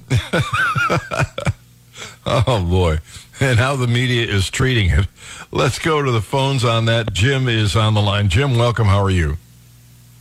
Oh 2.26 2.64
boy, 2.64 3.00
and 3.40 3.58
how 3.58 3.76
the 3.76 3.88
media 3.88 4.26
is 4.28 4.50
treating 4.50 4.90
it. 4.92 5.08
Let's 5.52 5.80
go 5.80 6.02
to 6.02 6.12
the 6.12 6.22
phones 6.22 6.64
on 6.64 6.86
that. 6.86 7.12
Jim 7.14 7.50
is 7.50 7.76
on 7.76 7.94
the 7.96 8.02
line. 8.02 8.30
Jim, 8.30 8.56
welcome. 8.58 8.86
How 8.88 9.02
are 9.02 9.10
you? 9.10 9.38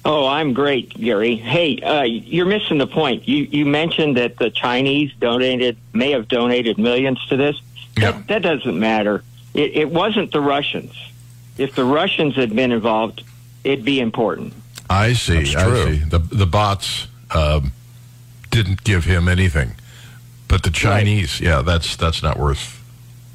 Oh, 0.04 0.26
I'm 0.26 0.54
great, 0.54 0.90
Gary. 0.95 1.37
Hey, 1.37 1.78
uh, 1.80 2.02
you're 2.02 2.47
missing 2.47 2.78
the 2.78 2.87
point. 2.87 3.28
You 3.28 3.45
you 3.45 3.66
mentioned 3.66 4.16
that 4.16 4.38
the 4.38 4.50
Chinese 4.50 5.12
donated 5.21 5.76
may 5.92 6.12
have 6.12 6.26
donated 6.28 6.78
millions 6.78 7.25
to 7.26 7.37
this. 7.37 7.61
Yeah. 7.99 8.12
That, 8.12 8.28
that 8.28 8.42
doesn't 8.42 8.78
matter. 8.78 9.23
It, 9.52 9.73
it 9.76 9.90
wasn't 9.90 10.33
the 10.33 10.40
Russians. 10.40 10.95
If 11.59 11.75
the 11.75 11.85
Russians 11.85 12.35
had 12.37 12.54
been 12.57 12.73
involved, 12.73 13.25
it'd 13.64 13.85
be 13.85 14.00
important. 14.00 14.54
I 14.88 15.12
see. 15.12 15.42
That's 15.45 15.57
I 15.57 15.64
true. 15.69 15.95
see. 15.97 16.04
The 16.09 16.19
the 16.19 16.47
bots 16.47 17.07
um, 17.35 17.73
didn't 18.50 18.85
give 18.85 19.04
him 19.04 19.28
anything, 19.28 19.73
but 20.49 20.62
the 20.62 20.71
Chinese, 20.71 21.40
yeah, 21.42 21.61
that's 21.61 21.97
that's 21.97 22.23
not 22.23 22.38
worth 22.38 22.83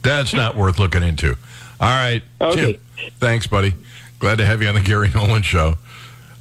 that's 0.01 0.33
not 0.33 0.55
worth 0.61 0.79
looking 0.79 1.03
into. 1.03 1.37
All 1.79 1.89
right, 1.89 2.23
Okay. 2.41 2.79
Jim. 2.97 3.11
Thanks, 3.19 3.45
buddy. 3.45 3.73
Glad 4.17 4.37
to 4.39 4.45
have 4.45 4.61
you 4.63 4.67
on 4.69 4.75
the 4.75 4.81
Gary 4.81 5.11
Nolan 5.13 5.43
Show. 5.43 5.75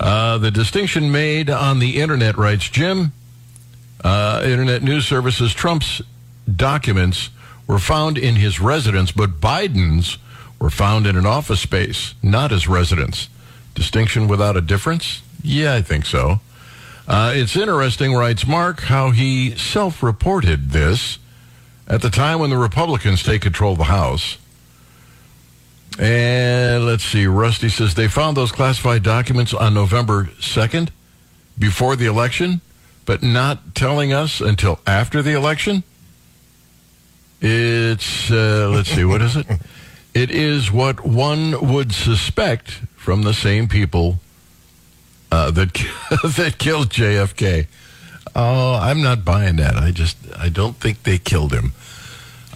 Uh, 0.00 0.38
the 0.38 0.50
distinction 0.50 1.12
made 1.12 1.48
on 1.48 1.78
the 1.78 2.00
internet, 2.00 2.36
writes 2.36 2.68
Jim. 2.68 3.12
Uh, 4.02 4.42
internet 4.44 4.82
news 4.82 5.06
services 5.06 5.54
Trump's 5.54 6.02
documents 6.54 7.30
were 7.66 7.78
found 7.78 8.18
in 8.18 8.36
his 8.36 8.60
residence, 8.60 9.12
but 9.12 9.40
Biden's 9.40 10.18
were 10.60 10.70
found 10.70 11.06
in 11.06 11.16
an 11.16 11.26
office 11.26 11.60
space, 11.60 12.14
not 12.22 12.50
his 12.50 12.68
residence. 12.68 13.28
Distinction 13.74 14.28
without 14.28 14.56
a 14.56 14.60
difference? 14.60 15.22
Yeah, 15.42 15.74
I 15.74 15.82
think 15.82 16.06
so. 16.06 16.40
Uh, 17.06 17.32
it's 17.34 17.56
interesting, 17.56 18.14
writes 18.14 18.46
Mark, 18.46 18.80
how 18.82 19.10
he 19.10 19.56
self 19.56 20.02
reported 20.02 20.70
this 20.70 21.18
at 21.86 22.00
the 22.00 22.10
time 22.10 22.38
when 22.38 22.50
the 22.50 22.56
Republicans 22.56 23.22
take 23.22 23.42
control 23.42 23.72
of 23.72 23.78
the 23.78 23.84
House. 23.84 24.38
And 25.98 26.86
let's 26.86 27.04
see, 27.04 27.26
Rusty 27.26 27.68
says 27.68 27.94
they 27.94 28.08
found 28.08 28.36
those 28.36 28.50
classified 28.50 29.02
documents 29.02 29.54
on 29.54 29.74
November 29.74 30.24
2nd, 30.40 30.90
before 31.58 31.96
the 31.96 32.06
election, 32.06 32.60
but 33.04 33.22
not 33.22 33.74
telling 33.74 34.12
us 34.12 34.40
until 34.40 34.80
after 34.86 35.22
the 35.22 35.32
election. 35.32 35.84
It's, 37.40 38.30
uh, 38.30 38.70
let's 38.74 38.90
see, 38.90 39.04
what 39.04 39.22
is 39.22 39.36
it? 39.36 39.46
It 40.14 40.30
is 40.30 40.70
what 40.70 41.04
one 41.04 41.72
would 41.72 41.92
suspect 41.92 42.70
from 42.94 43.22
the 43.22 43.34
same 43.34 43.66
people 43.66 44.20
uh, 45.32 45.50
that 45.50 45.72
that 46.36 46.54
killed 46.58 46.90
JFK. 46.90 47.66
Oh, 48.36 48.74
I'm 48.74 49.02
not 49.02 49.24
buying 49.24 49.56
that. 49.56 49.74
I 49.76 49.90
just 49.90 50.16
I 50.38 50.50
don't 50.50 50.76
think 50.76 51.02
they 51.02 51.18
killed 51.18 51.52
him. 51.52 51.72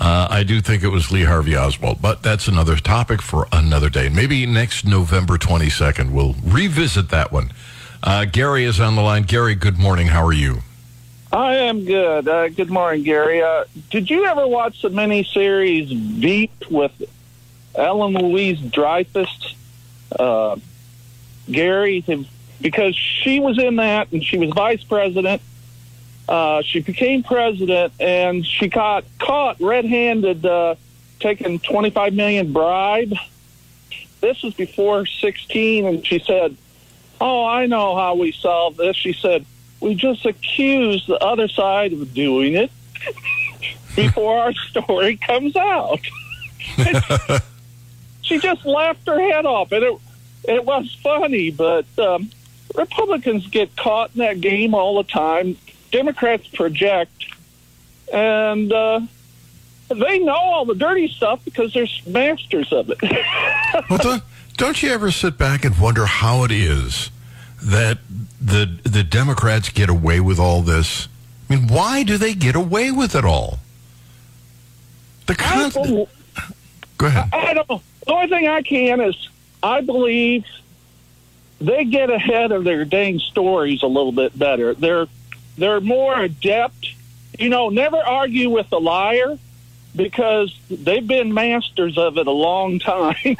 Uh, 0.00 0.28
I 0.30 0.44
do 0.44 0.60
think 0.60 0.84
it 0.84 0.88
was 0.88 1.10
Lee 1.10 1.24
Harvey 1.24 1.56
Oswald, 1.56 2.00
but 2.00 2.22
that's 2.22 2.46
another 2.46 2.76
topic 2.76 3.20
for 3.20 3.48
another 3.52 3.90
day. 3.90 4.08
Maybe 4.08 4.46
next 4.46 4.84
November 4.84 5.36
22nd 5.38 6.12
we'll 6.12 6.36
revisit 6.44 7.08
that 7.08 7.32
one. 7.32 7.52
Uh, 8.02 8.24
Gary 8.24 8.64
is 8.64 8.78
on 8.78 8.94
the 8.94 9.02
line. 9.02 9.24
Gary, 9.24 9.56
good 9.56 9.76
morning. 9.76 10.06
How 10.06 10.24
are 10.24 10.32
you? 10.32 10.58
I 11.32 11.56
am 11.56 11.84
good. 11.84 12.28
Uh, 12.28 12.48
good 12.48 12.70
morning, 12.70 13.02
Gary. 13.02 13.42
Uh, 13.42 13.64
did 13.90 14.08
you 14.08 14.24
ever 14.24 14.46
watch 14.46 14.82
the 14.82 14.88
miniseries 14.88 15.94
Veep 15.94 16.70
with 16.70 16.92
Ellen 17.74 18.14
Louise 18.14 18.60
Dreyfus? 18.60 19.54
Uh, 20.16 20.56
Gary, 21.50 22.04
because 22.60 22.94
she 22.94 23.40
was 23.40 23.58
in 23.58 23.76
that 23.76 24.12
and 24.12 24.24
she 24.24 24.38
was 24.38 24.50
vice 24.50 24.84
president. 24.84 25.42
Uh, 26.28 26.60
she 26.62 26.80
became 26.80 27.22
president 27.22 27.92
and 27.98 28.44
she 28.44 28.68
got 28.68 29.04
caught 29.18 29.58
red-handed 29.60 30.44
uh, 30.44 30.74
taking 31.20 31.58
25 31.58 32.12
million 32.12 32.52
bribe. 32.52 33.14
This 34.20 34.42
was 34.42 34.52
before 34.54 35.06
16, 35.06 35.86
and 35.86 36.06
she 36.06 36.18
said, 36.18 36.56
"Oh, 37.20 37.46
I 37.46 37.66
know 37.66 37.94
how 37.96 38.16
we 38.16 38.32
solve 38.32 38.76
this." 38.76 38.96
She 38.96 39.12
said, 39.12 39.46
"We 39.80 39.94
just 39.94 40.26
accuse 40.26 41.06
the 41.06 41.22
other 41.22 41.48
side 41.48 41.92
of 41.92 42.12
doing 42.12 42.54
it 42.54 42.70
before 43.96 44.38
our 44.38 44.52
story 44.52 45.16
comes 45.16 45.54
out." 45.56 46.00
she 48.22 48.38
just 48.38 48.66
laughed 48.66 49.06
her 49.06 49.20
head 49.20 49.46
off, 49.46 49.70
and 49.70 49.84
it 49.84 49.98
it 50.48 50.64
was 50.64 50.92
funny. 51.00 51.52
But 51.52 51.86
um, 51.98 52.30
Republicans 52.74 53.46
get 53.46 53.76
caught 53.76 54.10
in 54.14 54.18
that 54.18 54.40
game 54.40 54.74
all 54.74 54.96
the 54.96 55.08
time. 55.08 55.56
Democrats 55.90 56.46
project, 56.48 57.24
and 58.12 58.72
uh, 58.72 59.00
they 59.88 60.18
know 60.18 60.32
all 60.32 60.64
the 60.64 60.74
dirty 60.74 61.08
stuff 61.08 61.44
because 61.44 61.72
they're 61.72 61.86
masters 62.06 62.72
of 62.72 62.90
it. 62.90 62.98
Well, 63.90 63.98
don't, 63.98 64.22
don't 64.56 64.82
you 64.82 64.90
ever 64.90 65.10
sit 65.10 65.36
back 65.36 65.62
and 65.64 65.78
wonder 65.78 66.06
how 66.06 66.42
it 66.44 66.50
is 66.50 67.10
that 67.62 67.98
the 68.40 68.78
the 68.82 69.04
Democrats 69.04 69.68
get 69.68 69.90
away 69.90 70.20
with 70.20 70.38
all 70.38 70.62
this? 70.62 71.06
I 71.48 71.54
mean, 71.54 71.68
why 71.68 72.02
do 72.02 72.16
they 72.16 72.34
get 72.34 72.56
away 72.56 72.90
with 72.90 73.14
it 73.14 73.26
all? 73.26 73.58
The 75.26 75.34
I 75.38 75.70
con- 75.70 76.06
Go 76.96 77.06
ahead. 77.06 77.28
I 77.32 77.54
don't. 77.54 77.68
The 77.68 78.12
only 78.12 78.28
thing 78.28 78.48
I 78.48 78.62
can 78.62 79.00
is 79.00 79.28
I 79.62 79.82
believe 79.82 80.46
they 81.60 81.84
get 81.84 82.10
ahead 82.10 82.52
of 82.52 82.64
their 82.64 82.84
dang 82.84 83.18
stories 83.18 83.82
a 83.82 83.86
little 83.86 84.12
bit 84.12 84.36
better. 84.38 84.74
They're 84.74 85.06
they're 85.58 85.80
more 85.80 86.18
adept. 86.18 86.92
You 87.38 87.48
know, 87.50 87.68
never 87.68 87.96
argue 87.98 88.48
with 88.50 88.70
a 88.72 88.78
liar 88.78 89.38
because 89.94 90.56
they've 90.70 91.06
been 91.06 91.34
masters 91.34 91.98
of 91.98 92.16
it 92.18 92.26
a 92.26 92.30
long 92.32 92.78
time. 92.78 93.14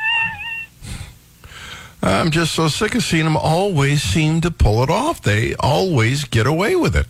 I'm 2.03 2.31
just 2.31 2.55
so 2.55 2.69
sick 2.69 2.95
of 2.95 3.03
seeing 3.03 3.25
them 3.25 3.37
always 3.37 4.03
seem 4.03 4.41
to 4.43 4.51
pull 4.51 4.83
it 4.83 4.91
off. 4.91 5.21
They 5.21 5.55
always 5.57 6.25
get 6.25 6.47
away 6.47 6.77
with 6.77 6.95
it. 6.95 7.07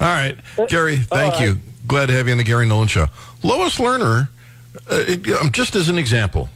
All 0.00 0.06
right, 0.08 0.36
Gary, 0.68 0.96
thank 0.98 1.40
you. 1.40 1.58
Glad 1.86 2.06
to 2.06 2.12
have 2.14 2.26
you 2.26 2.32
on 2.32 2.38
the 2.38 2.44
Gary 2.44 2.66
Nolan 2.66 2.88
Show. 2.88 3.06
Lois 3.42 3.78
Lerner, 3.78 4.28
uh, 4.88 5.40
um, 5.40 5.50
just 5.52 5.74
as 5.74 5.88
an 5.88 5.98
example, 5.98 6.48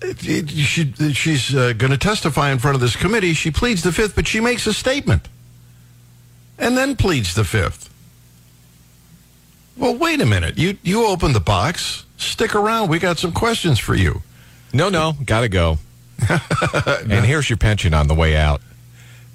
it- 0.00 0.26
it- 0.26 0.50
she, 0.50 0.92
she's 1.12 1.54
uh, 1.54 1.72
going 1.74 1.90
to 1.92 1.98
testify 1.98 2.50
in 2.50 2.58
front 2.58 2.74
of 2.74 2.80
this 2.80 2.96
committee. 2.96 3.34
She 3.34 3.50
pleads 3.50 3.82
the 3.82 3.92
fifth, 3.92 4.14
but 4.14 4.26
she 4.26 4.40
makes 4.40 4.66
a 4.66 4.72
statement 4.72 5.28
and 6.62 6.76
then 6.76 6.96
pleads 6.96 7.34
the 7.34 7.44
fifth. 7.44 7.90
Well, 9.76 9.96
wait 9.96 10.20
a 10.20 10.26
minute. 10.26 10.56
You 10.56 10.78
you 10.82 11.06
opened 11.06 11.34
the 11.34 11.40
box. 11.40 12.06
Stick 12.16 12.54
around. 12.54 12.88
We 12.88 12.98
got 12.98 13.18
some 13.18 13.32
questions 13.32 13.78
for 13.78 13.94
you. 13.94 14.22
No, 14.72 14.88
no, 14.88 15.14
gotta 15.24 15.48
go. 15.48 15.78
and 16.30 17.26
here's 17.26 17.50
your 17.50 17.56
pension 17.56 17.92
on 17.92 18.06
the 18.06 18.14
way 18.14 18.36
out. 18.36 18.62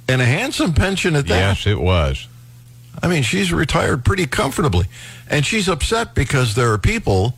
And 0.08 0.22
a 0.22 0.26
handsome 0.26 0.74
pension 0.74 1.16
at 1.16 1.28
that. 1.28 1.38
Yes, 1.38 1.68
it 1.68 1.80
was. 1.80 2.28
I 3.04 3.08
mean, 3.08 3.24
she's 3.24 3.52
retired 3.52 4.06
pretty 4.06 4.26
comfortably. 4.26 4.86
And 5.30 5.46
she's 5.46 5.68
upset 5.68 6.16
because 6.16 6.56
there 6.56 6.72
are 6.72 6.78
people 6.78 7.36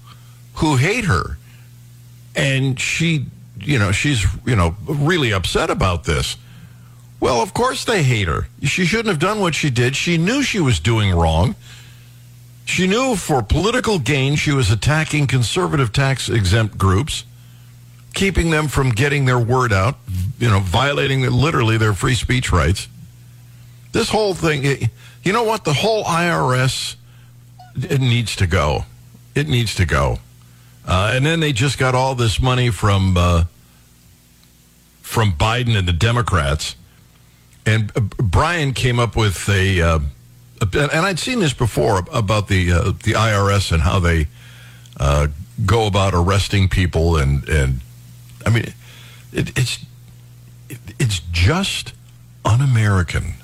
who 0.55 0.75
hate 0.75 1.05
her. 1.05 1.37
And 2.35 2.79
she 2.79 3.25
you 3.61 3.79
know, 3.79 3.91
she's, 3.91 4.25
you 4.45 4.55
know, 4.55 4.75
really 4.85 5.33
upset 5.33 5.69
about 5.69 6.03
this. 6.03 6.37
Well, 7.19 7.41
of 7.41 7.53
course 7.53 7.83
they 7.83 8.03
hate 8.03 8.27
her. 8.27 8.47
She 8.63 8.85
shouldn't 8.85 9.09
have 9.09 9.19
done 9.19 9.39
what 9.39 9.55
she 9.55 9.69
did. 9.69 9.95
She 9.95 10.17
knew 10.17 10.41
she 10.41 10.59
was 10.59 10.79
doing 10.79 11.13
wrong. 11.13 11.55
She 12.65 12.87
knew 12.87 13.15
for 13.15 13.41
political 13.41 13.99
gain 13.99 14.35
she 14.35 14.51
was 14.51 14.71
attacking 14.71 15.27
conservative 15.27 15.91
tax 15.91 16.29
exempt 16.29 16.77
groups, 16.77 17.25
keeping 18.13 18.51
them 18.51 18.67
from 18.67 18.91
getting 18.91 19.25
their 19.25 19.39
word 19.39 19.73
out, 19.73 19.97
you 20.37 20.49
know, 20.49 20.59
violating 20.59 21.21
literally 21.21 21.77
their 21.77 21.93
free 21.93 22.13
speech 22.13 22.51
rights. 22.51 22.87
This 23.91 24.09
whole 24.09 24.35
thing, 24.35 24.89
you 25.23 25.33
know 25.33 25.43
what? 25.43 25.65
The 25.65 25.73
whole 25.73 26.03
IRS, 26.03 26.95
it 27.75 27.99
needs 27.99 28.35
to 28.37 28.47
go. 28.47 28.85
It 29.33 29.47
needs 29.47 29.73
to 29.75 29.85
go. 29.85 30.19
Uh, 30.87 31.13
and 31.15 31.25
then 31.25 31.39
they 31.39 31.53
just 31.53 31.77
got 31.77 31.95
all 31.95 32.15
this 32.15 32.39
money 32.41 32.69
from 32.69 33.17
uh, 33.17 33.45
from 35.01 35.33
Biden 35.33 35.77
and 35.77 35.87
the 35.87 35.93
Democrats. 35.93 36.75
And 37.69 37.91
uh, 37.95 38.01
Brian 38.17 38.73
came 38.73 38.97
up 38.97 39.15
with 39.15 39.47
a, 39.47 39.79
uh, 39.79 39.99
and 40.73 40.91
I'd 40.91 41.19
seen 41.19 41.39
this 41.39 41.53
before 41.53 42.03
about 42.11 42.47
the 42.47 42.71
uh, 42.71 42.83
the 43.03 43.13
IRS 43.13 43.71
and 43.71 43.83
how 43.83 43.99
they 43.99 44.27
uh, 44.99 45.27
go 45.65 45.85
about 45.85 46.15
arresting 46.15 46.67
people 46.67 47.17
and 47.17 47.47
and 47.47 47.81
I 48.45 48.49
mean 48.49 48.73
it, 49.31 49.57
it's 49.57 49.85
it, 50.67 50.79
it's 50.97 51.19
just 51.31 51.93
un-American. 52.43 53.35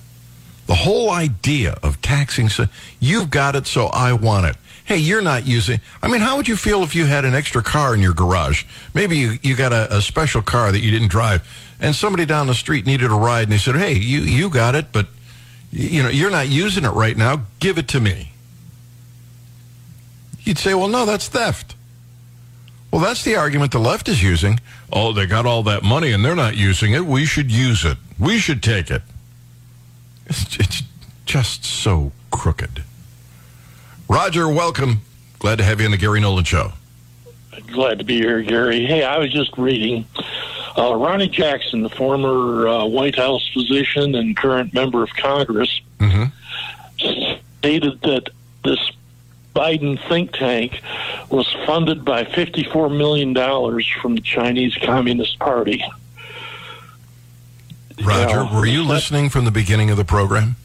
The 0.65 0.75
whole 0.75 1.11
idea 1.11 1.77
of 1.83 2.01
taxing, 2.01 2.49
so 2.49 2.65
you've 2.99 3.29
got 3.29 3.55
it, 3.55 3.67
so 3.67 3.87
I 3.87 4.13
want 4.13 4.47
it. 4.47 4.55
Hey, 4.85 4.97
you're 4.97 5.21
not 5.21 5.45
using. 5.45 5.79
I 6.01 6.07
mean, 6.07 6.21
how 6.21 6.37
would 6.37 6.47
you 6.47 6.55
feel 6.55 6.81
if 6.81 6.95
you 6.95 7.05
had 7.05 7.25
an 7.25 7.35
extra 7.35 7.61
car 7.61 7.93
in 7.93 8.01
your 8.01 8.13
garage? 8.13 8.65
Maybe 8.93 9.17
you, 9.17 9.37
you 9.43 9.55
got 9.55 9.73
a, 9.73 9.97
a 9.97 10.01
special 10.01 10.41
car 10.41 10.71
that 10.71 10.79
you 10.79 10.89
didn't 10.89 11.09
drive, 11.09 11.41
and 11.79 11.95
somebody 11.95 12.25
down 12.25 12.47
the 12.47 12.55
street 12.55 12.85
needed 12.85 13.11
a 13.11 13.15
ride, 13.15 13.43
and 13.43 13.51
they 13.51 13.57
said, 13.57 13.75
"Hey, 13.75 13.93
you 13.93 14.21
you 14.21 14.49
got 14.49 14.75
it, 14.75 14.91
but 14.91 15.07
you 15.71 16.03
know 16.03 16.09
you're 16.09 16.31
not 16.31 16.47
using 16.47 16.85
it 16.85 16.91
right 16.91 17.17
now. 17.17 17.43
Give 17.59 17.77
it 17.77 17.87
to 17.89 17.99
me." 17.99 18.31
You'd 20.43 20.57
say, 20.57 20.73
"Well, 20.73 20.87
no, 20.87 21.05
that's 21.05 21.27
theft." 21.27 21.75
Well, 22.95 23.03
that's 23.03 23.25
the 23.25 23.35
argument 23.35 23.73
the 23.73 23.79
left 23.79 24.07
is 24.07 24.23
using. 24.23 24.61
Oh, 24.89 25.11
they 25.11 25.25
got 25.25 25.45
all 25.45 25.63
that 25.63 25.83
money 25.83 26.13
and 26.13 26.23
they're 26.23 26.33
not 26.33 26.55
using 26.55 26.93
it. 26.93 27.05
We 27.05 27.25
should 27.25 27.51
use 27.51 27.83
it. 27.83 27.97
We 28.17 28.37
should 28.37 28.63
take 28.63 28.89
it. 28.89 29.01
It's, 30.27 30.57
it's 30.57 30.83
just 31.25 31.65
so 31.65 32.13
crooked. 32.31 32.83
Roger, 34.07 34.47
welcome. 34.47 35.01
Glad 35.39 35.57
to 35.57 35.65
have 35.65 35.81
you 35.81 35.87
on 35.87 35.91
the 35.91 35.97
Gary 35.97 36.21
Nolan 36.21 36.45
Show. 36.45 36.71
Glad 37.67 37.99
to 37.99 38.05
be 38.05 38.15
here, 38.15 38.41
Gary. 38.41 38.85
Hey, 38.85 39.03
I 39.03 39.17
was 39.17 39.29
just 39.29 39.57
reading. 39.57 40.05
Uh, 40.77 40.93
Ronny 40.95 41.29
Jackson, 41.29 41.83
the 41.83 41.89
former 41.89 42.67
uh, 42.67 42.85
White 42.85 43.15
House 43.15 43.47
physician 43.53 44.13
and 44.15 44.35
current 44.35 44.73
member 44.73 45.03
of 45.03 45.09
Congress, 45.15 45.81
mm-hmm. 45.99 46.25
stated 47.59 48.01
that 48.01 48.29
this 48.63 48.91
Biden 49.55 49.97
think 50.09 50.33
tank 50.33 50.81
was 51.29 51.49
funded 51.65 52.03
by 52.03 52.25
$54 52.25 52.95
million 52.95 53.33
from 54.01 54.15
the 54.15 54.21
Chinese 54.21 54.75
Communist 54.75 55.39
Party. 55.39 55.83
Roger, 58.03 58.43
Now, 58.43 58.59
were 58.59 58.65
you 58.65 58.83
listening 58.83 59.29
from 59.29 59.45
the 59.45 59.51
beginning 59.51 59.89
of 59.89 59.97
the 59.97 60.03
program? 60.03 60.57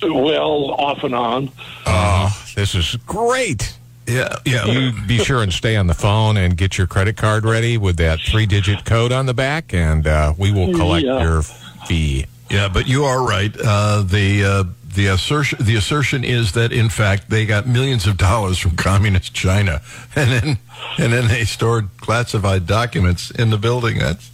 Well, 0.00 0.70
off 0.70 1.02
and 1.02 1.14
on. 1.14 1.50
Oh, 1.86 2.52
this 2.54 2.76
is 2.76 2.94
great. 3.06 3.76
Yeah, 4.06 4.36
yeah. 4.44 4.66
You 4.66 4.92
be 5.06 5.18
sure 5.18 5.42
and 5.42 5.52
stay 5.52 5.76
on 5.76 5.86
the 5.86 5.94
phone 5.94 6.36
and 6.36 6.56
get 6.56 6.76
your 6.76 6.86
credit 6.86 7.16
card 7.16 7.44
ready 7.44 7.78
with 7.78 7.96
that 7.96 8.20
three-digit 8.20 8.84
code 8.84 9.12
on 9.12 9.26
the 9.26 9.34
back, 9.34 9.72
and 9.72 10.06
uh, 10.06 10.34
we 10.36 10.52
will 10.52 10.72
collect 10.74 11.06
Yeah. 11.06 11.22
your 11.22 11.42
fee. 11.42 12.26
Yeah, 12.50 12.68
but 12.68 12.86
you 12.86 13.04
are 13.04 13.26
right. 13.26 13.54
Uh, 13.58 14.02
the 14.02 14.44
uh, 14.44 14.64
the 14.94 15.06
assertion 15.06 15.58
the 15.64 15.76
assertion 15.76 16.22
is 16.22 16.52
that 16.52 16.70
in 16.72 16.88
fact 16.90 17.30
they 17.30 17.46
got 17.46 17.66
millions 17.66 18.06
of 18.06 18.16
dollars 18.18 18.58
from 18.58 18.76
communist 18.76 19.32
China, 19.34 19.80
and 20.16 20.30
then 20.30 20.58
and 20.98 21.12
then 21.12 21.26
they 21.28 21.44
stored 21.44 21.88
classified 21.96 22.66
documents 22.66 23.30
in 23.30 23.48
the 23.50 23.58
building. 23.58 23.98
That's 23.98 24.30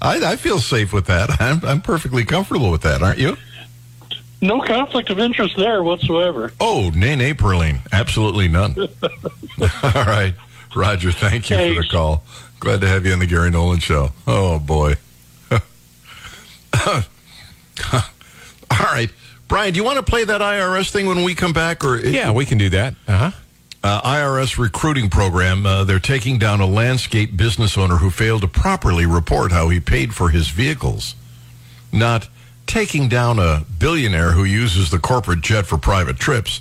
I, 0.00 0.24
I 0.32 0.36
feel 0.36 0.60
safe 0.60 0.92
with 0.92 1.06
that. 1.06 1.40
I'm 1.40 1.62
I'm 1.64 1.80
perfectly 1.80 2.24
comfortable 2.24 2.70
with 2.70 2.82
that. 2.82 3.02
Aren't 3.02 3.18
you? 3.18 3.36
No 4.40 4.60
conflict 4.60 5.10
of 5.10 5.18
interest 5.18 5.56
there 5.56 5.82
whatsoever. 5.82 6.52
Oh, 6.60 6.90
nay, 6.94 7.16
nay, 7.16 7.34
Perline. 7.34 7.80
Absolutely 7.92 8.46
none. 8.48 8.74
All 8.78 10.04
right. 10.04 10.34
Roger, 10.76 11.10
thank 11.10 11.50
you 11.50 11.56
for 11.56 11.82
the 11.82 11.88
call. 11.90 12.22
Glad 12.60 12.80
to 12.82 12.88
have 12.88 13.04
you 13.06 13.12
on 13.12 13.18
the 13.18 13.26
Gary 13.26 13.50
Nolan 13.50 13.80
Show. 13.80 14.10
Oh, 14.26 14.58
boy. 14.58 14.94
All 15.50 17.02
right. 18.70 19.10
Brian, 19.48 19.72
do 19.72 19.78
you 19.78 19.84
want 19.84 19.96
to 19.96 20.02
play 20.02 20.24
that 20.24 20.40
IRS 20.40 20.90
thing 20.90 21.06
when 21.06 21.22
we 21.24 21.34
come 21.34 21.52
back? 21.52 21.84
Or 21.84 21.96
Yeah, 21.98 22.32
we 22.32 22.44
can 22.44 22.58
do 22.58 22.68
that. 22.70 22.94
Uh-huh. 23.06 23.30
uh, 23.82 24.00
IRS 24.02 24.58
recruiting 24.58 25.08
program. 25.08 25.64
Uh, 25.64 25.84
they're 25.84 25.98
taking 25.98 26.38
down 26.38 26.60
a 26.60 26.66
landscape 26.66 27.36
business 27.36 27.78
owner 27.78 27.96
who 27.96 28.10
failed 28.10 28.42
to 28.42 28.48
properly 28.48 29.06
report 29.06 29.50
how 29.52 29.68
he 29.70 29.80
paid 29.80 30.14
for 30.14 30.28
his 30.28 30.48
vehicles. 30.48 31.14
Not 31.92 32.28
taking 32.68 33.08
down 33.08 33.40
a 33.40 33.64
billionaire 33.78 34.32
who 34.32 34.44
uses 34.44 34.90
the 34.90 34.98
corporate 34.98 35.40
jet 35.40 35.66
for 35.66 35.76
private 35.76 36.18
trips. 36.18 36.60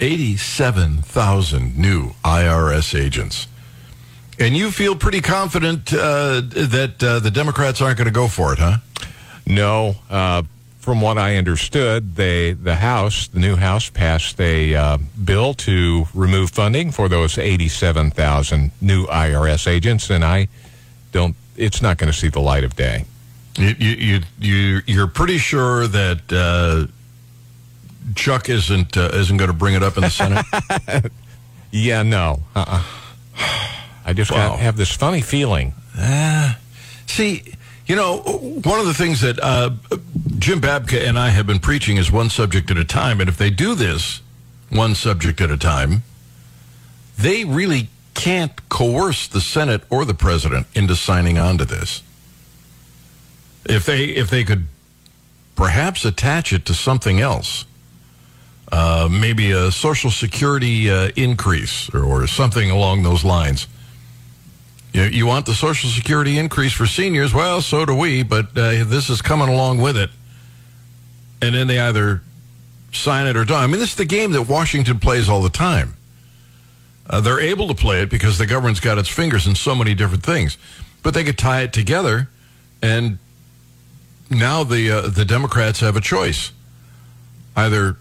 87,000 0.00 1.76
new 1.76 2.14
IRS 2.24 2.98
agents. 2.98 3.46
And 4.38 4.56
you 4.56 4.70
feel 4.70 4.96
pretty 4.96 5.20
confident 5.20 5.92
uh, 5.92 6.40
that 6.40 6.96
uh, 7.02 7.18
the 7.20 7.30
Democrats 7.30 7.82
aren't 7.82 7.98
going 7.98 8.06
to 8.06 8.12
go 8.12 8.26
for 8.26 8.54
it, 8.54 8.58
huh? 8.58 8.78
No. 9.46 9.96
Uh, 10.08 10.42
from 10.78 11.02
what 11.02 11.18
I 11.18 11.36
understood, 11.36 12.16
they 12.16 12.52
the 12.52 12.76
House, 12.76 13.28
the 13.28 13.38
new 13.38 13.56
House, 13.56 13.90
passed 13.90 14.40
a 14.40 14.74
uh, 14.74 14.98
bill 15.22 15.52
to 15.54 16.06
remove 16.14 16.50
funding 16.50 16.90
for 16.90 17.06
those 17.06 17.36
87,000 17.36 18.70
new 18.80 19.04
IRS 19.06 19.66
agents, 19.68 20.08
and 20.08 20.24
I 20.24 20.48
don't. 21.12 21.36
It's 21.58 21.82
not 21.82 21.98
going 21.98 22.10
to 22.10 22.18
see 22.18 22.28
the 22.28 22.40
light 22.40 22.64
of 22.64 22.76
day. 22.76 23.04
You, 23.58 23.74
you, 23.78 23.90
you, 23.96 24.20
you, 24.38 24.80
you're 24.86 25.06
pretty 25.08 25.38
sure 25.38 25.86
that 25.86 26.20
uh, 26.32 26.86
Chuck 28.14 28.48
isn't 28.48 28.96
uh, 28.96 29.10
isn't 29.14 29.36
going 29.36 29.50
to 29.50 29.56
bring 29.56 29.74
it 29.74 29.82
up 29.82 29.96
in 29.96 30.02
the 30.02 30.10
Senate. 30.10 30.44
Yeah, 31.72 32.02
no. 32.02 32.40
Uh-uh. 32.56 32.82
I 34.04 34.12
just 34.12 34.32
Wow. 34.32 34.48
got, 34.50 34.58
have 34.58 34.76
this 34.76 34.90
funny 34.90 35.20
feeling. 35.20 35.72
Uh, 35.96 36.54
see, 37.06 37.44
you 37.86 37.94
know, 37.94 38.16
one 38.64 38.80
of 38.80 38.86
the 38.86 38.94
things 38.94 39.20
that 39.20 39.38
uh, 39.40 39.70
Jim 40.40 40.60
Babka 40.60 41.00
and 41.08 41.16
I 41.16 41.28
have 41.28 41.46
been 41.46 41.60
preaching 41.60 41.96
is 41.96 42.10
one 42.10 42.28
subject 42.28 42.72
at 42.72 42.76
a 42.76 42.84
time. 42.84 43.20
And 43.20 43.28
if 43.28 43.36
they 43.38 43.50
do 43.50 43.76
this 43.76 44.20
one 44.68 44.96
subject 44.96 45.40
at 45.40 45.52
a 45.52 45.56
time, 45.56 46.02
they 47.16 47.44
really 47.44 47.88
can't 48.14 48.68
coerce 48.68 49.28
the 49.28 49.40
Senate 49.40 49.82
or 49.90 50.04
the 50.04 50.14
president 50.14 50.66
into 50.74 50.96
signing 50.96 51.38
on 51.38 51.56
to 51.58 51.64
this. 51.64 52.02
If 53.66 53.86
they 53.86 54.04
if 54.04 54.30
they 54.30 54.44
could 54.44 54.66
perhaps 55.54 56.04
attach 56.04 56.52
it 56.52 56.64
to 56.66 56.74
something 56.74 57.20
else, 57.20 57.66
uh, 58.72 59.08
maybe 59.10 59.50
a 59.50 59.70
Social 59.70 60.10
Security 60.10 60.90
uh, 60.90 61.10
increase 61.16 61.92
or, 61.92 62.04
or 62.04 62.26
something 62.26 62.70
along 62.70 63.02
those 63.02 63.24
lines. 63.24 63.66
You, 64.92 65.02
you 65.02 65.26
want 65.26 65.46
the 65.46 65.54
Social 65.54 65.90
Security 65.90 66.38
increase 66.38 66.72
for 66.72 66.86
seniors? 66.86 67.34
Well, 67.34 67.60
so 67.60 67.84
do 67.84 67.94
we, 67.94 68.22
but 68.22 68.46
uh, 68.56 68.84
this 68.84 69.10
is 69.10 69.22
coming 69.22 69.48
along 69.48 69.78
with 69.78 69.96
it. 69.96 70.10
And 71.42 71.54
then 71.54 71.66
they 71.66 71.78
either 71.78 72.22
sign 72.92 73.26
it 73.26 73.36
or 73.36 73.44
don't. 73.44 73.58
I 73.58 73.66
mean, 73.66 73.80
this 73.80 73.90
is 73.90 73.96
the 73.96 74.04
game 74.04 74.32
that 74.32 74.42
Washington 74.42 74.98
plays 74.98 75.28
all 75.28 75.42
the 75.42 75.50
time. 75.50 75.94
Uh, 77.08 77.20
they're 77.20 77.40
able 77.40 77.66
to 77.68 77.74
play 77.74 78.02
it 78.02 78.10
because 78.10 78.38
the 78.38 78.46
government's 78.46 78.80
got 78.80 78.98
its 78.98 79.08
fingers 79.08 79.46
in 79.46 79.54
so 79.54 79.74
many 79.74 79.94
different 79.94 80.22
things, 80.22 80.56
but 81.02 81.12
they 81.12 81.24
could 81.24 81.38
tie 81.38 81.62
it 81.62 81.72
together, 81.72 82.28
and 82.82 83.18
now 84.30 84.64
the 84.64 84.90
uh, 84.90 85.00
the 85.08 85.24
Democrats 85.24 85.80
have 85.80 85.96
a 85.96 86.00
choice: 86.00 86.52
either 87.56 87.96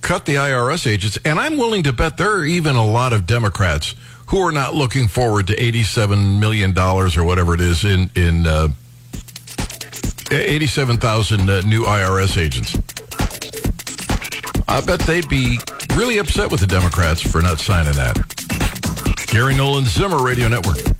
cut 0.00 0.24
the 0.24 0.36
IRS 0.36 0.86
agents, 0.86 1.18
and 1.24 1.38
I'm 1.38 1.56
willing 1.56 1.82
to 1.84 1.92
bet 1.92 2.16
there 2.16 2.32
are 2.38 2.44
even 2.44 2.76
a 2.76 2.86
lot 2.86 3.12
of 3.12 3.26
Democrats 3.26 3.94
who 4.26 4.38
are 4.38 4.52
not 4.52 4.74
looking 4.74 5.08
forward 5.08 5.46
to 5.48 5.62
87 5.62 6.40
million 6.40 6.72
dollars 6.72 7.16
or 7.16 7.24
whatever 7.24 7.54
it 7.54 7.60
is 7.60 7.84
in 7.84 8.10
in 8.14 8.46
uh, 8.46 8.68
87,000 10.30 11.48
uh, 11.48 11.60
new 11.62 11.84
IRS 11.84 12.36
agents. 12.36 12.76
I 14.68 14.80
bet 14.80 15.00
they'd 15.00 15.28
be 15.28 15.58
really 15.94 16.18
upset 16.18 16.50
with 16.50 16.60
the 16.60 16.66
Democrats 16.66 17.20
for 17.20 17.40
not 17.40 17.60
signing 17.60 17.92
that. 17.94 18.16
Gary 19.28 19.54
Nolan 19.54 19.84
Zimmer 19.84 20.22
Radio 20.22 20.48
Network. 20.48 20.95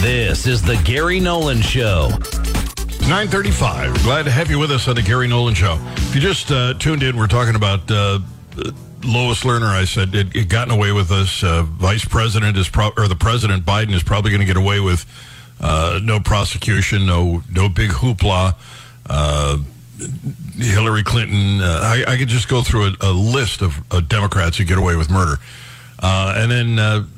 This 0.00 0.46
is 0.46 0.62
the 0.62 0.76
Gary 0.84 1.18
Nolan 1.18 1.60
Show. 1.60 2.08
935. 3.08 4.02
Glad 4.04 4.24
to 4.24 4.30
have 4.30 4.48
you 4.48 4.58
with 4.58 4.70
us 4.70 4.86
on 4.86 4.94
the 4.94 5.02
Gary 5.02 5.26
Nolan 5.26 5.54
Show. 5.54 5.76
If 5.96 6.14
you 6.14 6.20
just 6.20 6.52
uh, 6.52 6.74
tuned 6.74 7.02
in, 7.02 7.16
we're 7.16 7.26
talking 7.26 7.56
about 7.56 7.90
uh, 7.90 8.20
Lois 9.04 9.42
Lerner, 9.42 9.66
I 9.66 9.84
said 9.84 10.14
it, 10.14 10.36
it 10.36 10.48
gotten 10.48 10.72
away 10.72 10.92
with 10.92 11.10
us. 11.10 11.42
Uh, 11.42 11.64
Vice 11.64 12.04
President 12.04 12.56
is 12.56 12.68
pro- 12.68 12.92
or 12.96 13.08
the 13.08 13.16
President 13.16 13.64
Biden 13.64 13.92
is 13.92 14.04
probably 14.04 14.30
going 14.30 14.40
to 14.40 14.46
get 14.46 14.56
away 14.56 14.78
with 14.78 15.04
uh, 15.60 15.98
no 16.02 16.20
prosecution, 16.20 17.04
no 17.04 17.42
no 17.50 17.68
big 17.68 17.90
hoopla. 17.90 18.54
Uh, 19.10 19.58
Hillary 20.56 21.02
Clinton. 21.02 21.60
Uh, 21.60 21.80
I, 21.82 22.12
I 22.12 22.16
could 22.16 22.28
just 22.28 22.48
go 22.48 22.62
through 22.62 22.84
a, 22.86 22.96
a 23.00 23.12
list 23.12 23.62
of 23.62 23.82
Democrats 24.08 24.58
who 24.58 24.64
get 24.64 24.78
away 24.78 24.94
with 24.94 25.10
murder, 25.10 25.40
and 26.00 26.50
then 26.50 27.08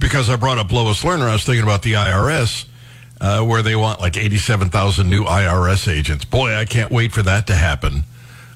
because 0.00 0.28
I 0.28 0.36
brought 0.36 0.58
up 0.58 0.72
Lois 0.72 1.02
Lerner, 1.02 1.28
I 1.28 1.34
was 1.34 1.44
thinking 1.44 1.62
about 1.62 1.82
the 1.82 1.92
IRS. 1.92 2.66
Uh, 3.22 3.44
where 3.44 3.60
they 3.60 3.76
want 3.76 4.00
like 4.00 4.16
87,000 4.16 5.10
new 5.10 5.24
IRS 5.24 5.92
agents. 5.92 6.24
Boy, 6.24 6.54
I 6.54 6.64
can't 6.64 6.90
wait 6.90 7.12
for 7.12 7.22
that 7.22 7.46
to 7.48 7.54
happen. 7.54 8.04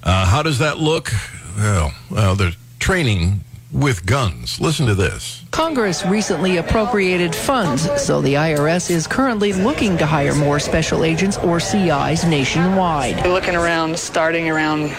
Uh, 0.03 0.25
how 0.25 0.43
does 0.43 0.59
that 0.59 0.79
look? 0.79 1.13
Well, 1.59 1.93
well, 2.11 2.35
they're 2.35 2.53
training 2.79 3.45
with 3.75 4.07
guns. 4.07 4.61
Listen 4.61 4.87
to 4.87 4.95
this. 4.95 5.45
Congress 5.51 6.07
recently 6.07 6.57
appropriated 6.59 7.35
funds, 7.35 7.91
so 8.01 8.21
the 8.21 8.35
IRS 8.35 8.91
is 8.91 9.07
currently 9.07 9.53
looking 9.53 9.99
to 9.99 10.07
hire 10.07 10.35
more 10.35 10.59
special 10.59 11.05
agents 11.05 11.37
or 11.39 11.61
CIs 11.61 12.25
nationwide. 12.25 13.23
We're 13.25 13.33
looking 13.33 13.57
around, 13.57 13.99
starting 13.99 14.49
around 14.49 14.91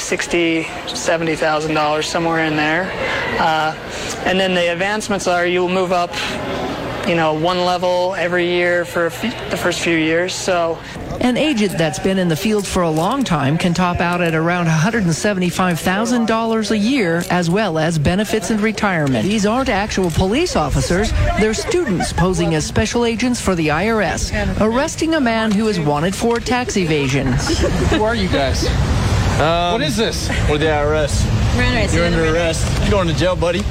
sixty, 0.00 0.64
seventy 0.86 1.36
thousand 1.36 1.74
dollars, 1.74 2.06
somewhere 2.08 2.44
in 2.44 2.56
there, 2.56 2.90
uh, 3.40 3.74
and 4.24 4.38
then 4.40 4.54
the 4.54 4.72
advancements 4.72 5.26
are 5.26 5.46
you'll 5.46 5.68
move 5.68 5.92
up, 5.92 6.10
you 7.08 7.14
know, 7.14 7.32
one 7.34 7.58
level 7.64 8.14
every 8.16 8.46
year 8.46 8.84
for 8.84 9.06
a 9.06 9.10
few, 9.10 9.30
the 9.50 9.56
first 9.56 9.80
few 9.80 9.96
years. 9.96 10.34
So 10.34 10.78
An 11.20 11.36
agent 11.36 11.76
that's 11.76 11.98
been 11.98 12.18
in 12.18 12.28
the 12.28 12.36
field 12.36 12.66
for 12.66 12.82
a 12.82 12.90
long 12.90 13.24
time 13.24 13.58
can 13.58 13.74
top 13.74 14.00
out 14.00 14.22
at 14.22 14.34
around 14.34 14.66
$175,000 14.68 16.70
a 16.70 16.78
year, 16.78 17.22
as 17.30 17.50
well 17.50 17.78
as 17.78 17.98
benefits 17.98 18.50
and 18.50 18.60
retirement. 18.60 19.24
These 19.24 19.44
aren't 19.44 19.68
actual 19.68 20.10
police 20.10 20.56
officers, 20.56 21.12
they're 21.38 21.52
students 21.54 22.12
posing 22.12 22.54
as 22.54 22.64
special 22.66 23.04
agents 23.04 23.38
for 23.40 23.54
the 23.54 23.68
IRS, 23.68 24.32
arresting 24.60 25.14
a 25.14 25.20
man 25.20 25.50
who 25.52 25.68
is 25.68 25.78
wanted 25.78 26.14
for 26.14 26.40
tax 26.40 26.76
evasion. 26.78 27.26
Who 27.90 28.02
are 28.02 28.14
you 28.14 28.28
guys? 28.28 28.66
What 29.40 29.82
is 29.82 29.96
this? 29.96 30.28
We're 30.50 30.58
the 30.58 30.66
IRS. 30.66 31.24
You're 32.00 32.04
under 32.04 32.32
arrest. 32.32 32.80
You're 32.82 32.90
going 32.90 33.08
to 33.08 33.14
jail, 33.14 33.34
buddy. 33.34 33.62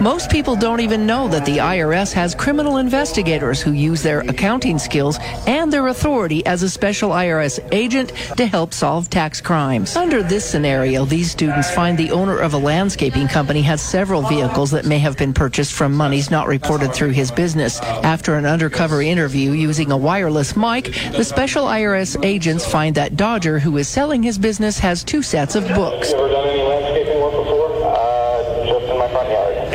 Most 0.00 0.30
people 0.30 0.56
don't 0.56 0.80
even 0.80 1.06
know 1.06 1.28
that 1.28 1.44
the 1.44 1.58
IRS 1.58 2.12
has 2.12 2.34
criminal 2.34 2.78
investigators 2.78 3.62
who 3.62 3.70
use 3.70 4.02
their 4.02 4.20
accounting 4.20 4.80
skills 4.80 5.18
and 5.46 5.72
their 5.72 5.86
authority 5.86 6.44
as 6.44 6.64
a 6.64 6.68
special 6.68 7.10
IRS 7.10 7.60
agent 7.72 8.12
to 8.36 8.46
help 8.46 8.74
solve 8.74 9.08
tax 9.10 9.40
crimes. 9.40 9.94
Under 9.94 10.24
this 10.24 10.44
scenario, 10.44 11.04
these 11.04 11.30
students 11.30 11.72
find 11.72 11.96
the 11.96 12.10
owner 12.10 12.38
of 12.38 12.52
a 12.54 12.58
landscaping 12.58 13.28
company 13.28 13.62
has 13.62 13.80
several 13.80 14.22
vehicles 14.22 14.72
that 14.72 14.84
may 14.84 14.98
have 14.98 15.16
been 15.16 15.32
purchased 15.32 15.72
from 15.72 15.94
monies 15.94 16.32
not 16.32 16.48
reported 16.48 16.92
through 16.92 17.10
his 17.10 17.30
business. 17.30 17.80
After 17.80 18.34
an 18.34 18.44
undercover 18.44 19.02
interview 19.02 19.52
using 19.52 19.92
a 19.92 19.96
wireless 19.96 20.56
mic, 20.56 20.86
the 21.12 21.24
special 21.24 21.66
IRS 21.66 22.22
agents 22.24 22.66
find 22.66 22.96
that 22.96 23.16
Dodger, 23.16 23.60
who 23.60 23.76
is 23.76 23.86
selling 23.86 24.24
his 24.24 24.36
business, 24.36 24.80
has 24.80 25.04
two 25.04 25.22
sets 25.22 25.54
of 25.54 25.68
books. 25.68 26.12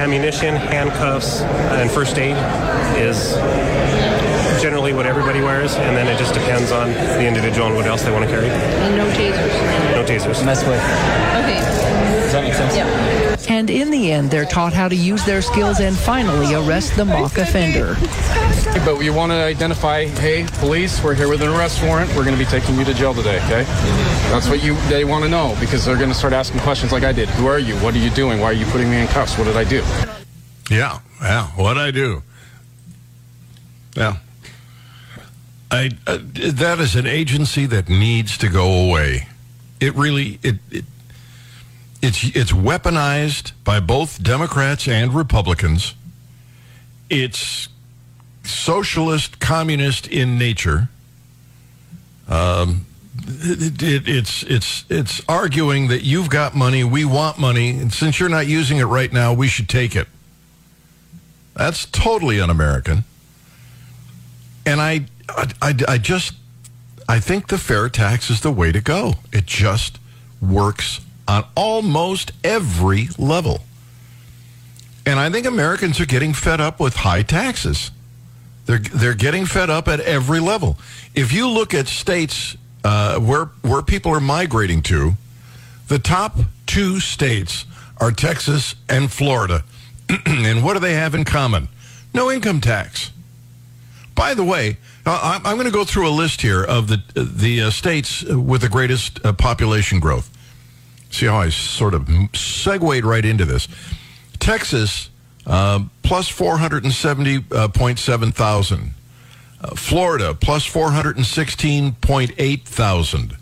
Ammunition, 0.07 0.55
handcuffs, 0.55 1.41
and 1.41 1.91
first 1.91 2.17
aid 2.17 2.37
is 2.97 3.33
generally 4.61 4.93
what 4.93 5.05
everybody 5.05 5.41
wears, 5.41 5.75
and 5.75 5.97
then 5.97 6.07
it 6.07 6.17
just 6.17 6.33
depends 6.33 6.71
on 6.71 6.93
the 6.93 7.27
individual 7.27 7.67
and 7.67 7.75
what 7.75 7.85
else 7.87 8.03
they 8.03 8.11
want 8.11 8.23
to 8.23 8.31
carry. 8.31 8.47
And 8.47 8.95
no 8.95 9.05
tasers. 9.09 9.91
No 9.91 10.05
tasers. 10.05 10.45
Mess 10.45 10.63
with. 10.65 10.79
Okay. 11.43 11.59
Does 12.21 12.31
that 12.31 12.41
make 12.41 12.53
sense? 12.53 12.73
Yeah. 12.73 13.36
And 13.49 13.69
in 13.69 13.91
the 13.91 14.11
end, 14.11 14.29
they're 14.29 14.45
taught 14.45 14.73
how 14.73 14.89
to 14.89 14.95
use 14.95 15.25
their 15.25 15.41
skills 15.41 15.79
and 15.79 15.95
finally 15.95 16.53
arrest 16.53 16.95
the 16.95 17.05
mock 17.05 17.37
offender. 17.37 17.95
But 18.85 18.99
you 18.99 19.13
want 19.13 19.31
to 19.31 19.35
identify, 19.35 20.05
hey, 20.05 20.45
police, 20.59 21.01
we're 21.01 21.15
here 21.15 21.29
with 21.29 21.41
an 21.41 21.49
arrest 21.49 21.81
warrant. 21.83 22.09
We're 22.09 22.25
going 22.25 22.37
to 22.37 22.43
be 22.43 22.49
taking 22.49 22.77
you 22.77 22.83
to 22.83 22.93
jail 22.93 23.13
today, 23.13 23.37
okay? 23.45 23.63
That's 24.29 24.49
what 24.49 24.61
you 24.61 24.75
they 24.89 25.05
want 25.05 25.23
to 25.23 25.29
know 25.29 25.55
because 25.59 25.85
they're 25.85 25.97
going 25.97 26.09
to 26.09 26.15
start 26.15 26.33
asking 26.33 26.59
questions 26.59 26.91
like 26.91 27.03
I 27.03 27.13
did. 27.13 27.29
Who 27.29 27.47
are 27.47 27.59
you? 27.59 27.75
What 27.77 27.95
are 27.95 27.99
you 27.99 28.09
doing? 28.09 28.39
Why 28.41 28.47
are 28.47 28.53
you 28.53 28.65
putting 28.65 28.89
me 28.89 29.01
in 29.01 29.07
cuffs? 29.07 29.37
What 29.37 29.45
did 29.45 29.55
I 29.55 29.63
do? 29.63 29.83
Yeah, 30.69 30.99
yeah. 31.21 31.47
What 31.55 31.77
I 31.77 31.91
do? 31.91 32.23
Yeah. 33.95 34.17
I 35.71 35.91
uh, 36.05 36.19
that 36.21 36.79
is 36.79 36.95
an 36.95 37.07
agency 37.07 37.65
that 37.65 37.89
needs 37.89 38.37
to 38.37 38.49
go 38.49 38.87
away. 38.87 39.27
It 39.79 39.95
really 39.95 40.39
it, 40.43 40.55
it 40.71 40.85
it's 42.01 42.23
it's 42.35 42.51
weaponized 42.51 43.51
by 43.63 43.79
both 43.79 44.21
Democrats 44.21 44.87
and 44.87 45.13
Republicans. 45.13 45.95
It's 47.09 47.69
socialist, 48.43 49.39
communist 49.39 50.07
in 50.07 50.37
nature. 50.37 50.89
Um, 52.27 52.85
it, 53.25 53.81
it, 53.81 54.07
it's 54.07 54.43
it's 54.43 54.85
it's 54.89 55.21
arguing 55.27 55.87
that 55.87 56.03
you've 56.03 56.29
got 56.29 56.55
money, 56.55 56.83
we 56.83 57.05
want 57.05 57.37
money, 57.39 57.71
and 57.71 57.93
since 57.93 58.19
you're 58.19 58.29
not 58.29 58.47
using 58.47 58.77
it 58.77 58.85
right 58.85 59.11
now, 59.11 59.33
we 59.33 59.47
should 59.47 59.69
take 59.69 59.95
it. 59.95 60.07
That's 61.55 61.85
totally 61.85 62.39
un-American. 62.39 63.03
And 64.65 64.79
I, 64.79 65.05
I, 65.29 65.73
I 65.87 65.97
just, 65.97 66.35
I 67.09 67.19
think 67.19 67.47
the 67.47 67.57
fair 67.57 67.89
tax 67.89 68.29
is 68.29 68.41
the 68.41 68.51
way 68.51 68.71
to 68.71 68.81
go. 68.81 69.13
It 69.33 69.47
just 69.47 69.97
works 70.39 71.01
on 71.27 71.45
almost 71.55 72.31
every 72.43 73.09
level. 73.17 73.61
And 75.05 75.19
I 75.19 75.29
think 75.29 75.45
Americans 75.45 75.99
are 75.99 76.05
getting 76.05 76.33
fed 76.33 76.59
up 76.59 76.79
with 76.79 76.95
high 76.97 77.23
taxes. 77.23 77.91
They're 78.65 78.79
they're 78.79 79.13
getting 79.13 79.45
fed 79.45 79.69
up 79.69 79.87
at 79.87 80.01
every 80.01 80.39
level. 80.39 80.77
If 81.15 81.31
you 81.31 81.47
look 81.47 81.73
at 81.73 81.87
states 81.87 82.57
uh, 82.83 83.19
where 83.19 83.45
where 83.61 83.81
people 83.81 84.11
are 84.11 84.19
migrating 84.19 84.81
to, 84.83 85.13
the 85.87 85.99
top 85.99 86.37
two 86.65 86.99
states 86.99 87.65
are 87.99 88.11
Texas 88.11 88.75
and 88.89 89.11
Florida. 89.11 89.63
and 90.25 90.63
what 90.63 90.73
do 90.73 90.79
they 90.79 90.93
have 90.93 91.15
in 91.15 91.23
common? 91.23 91.69
No 92.13 92.29
income 92.29 92.61
tax. 92.61 93.11
By 94.15 94.33
the 94.33 94.43
way, 94.43 94.77
I'm 95.05 95.43
going 95.43 95.65
to 95.65 95.71
go 95.71 95.85
through 95.85 96.09
a 96.09 96.11
list 96.11 96.41
here 96.41 96.63
of 96.63 96.87
the 96.87 97.01
the 97.15 97.63
uh, 97.63 97.69
states 97.69 98.23
with 98.23 98.61
the 98.61 98.69
greatest 98.69 99.25
uh, 99.25 99.31
population 99.31 99.99
growth. 99.99 100.29
See 101.17 101.25
how 101.25 101.37
I 101.37 101.49
sort 101.49 101.95
of 101.95 102.07
segued 102.35 103.03
right 103.03 103.25
into 103.25 103.43
this. 103.43 103.67
Texas, 104.37 105.09
uh, 105.47 105.85
plus 106.03 106.31
470.7 106.31 108.33
thousand. 108.35 108.91
Uh, 109.59 109.75
Florida, 109.75 110.35
plus 110.35 110.67
416.8 110.67 112.63
thousand. 112.65 113.35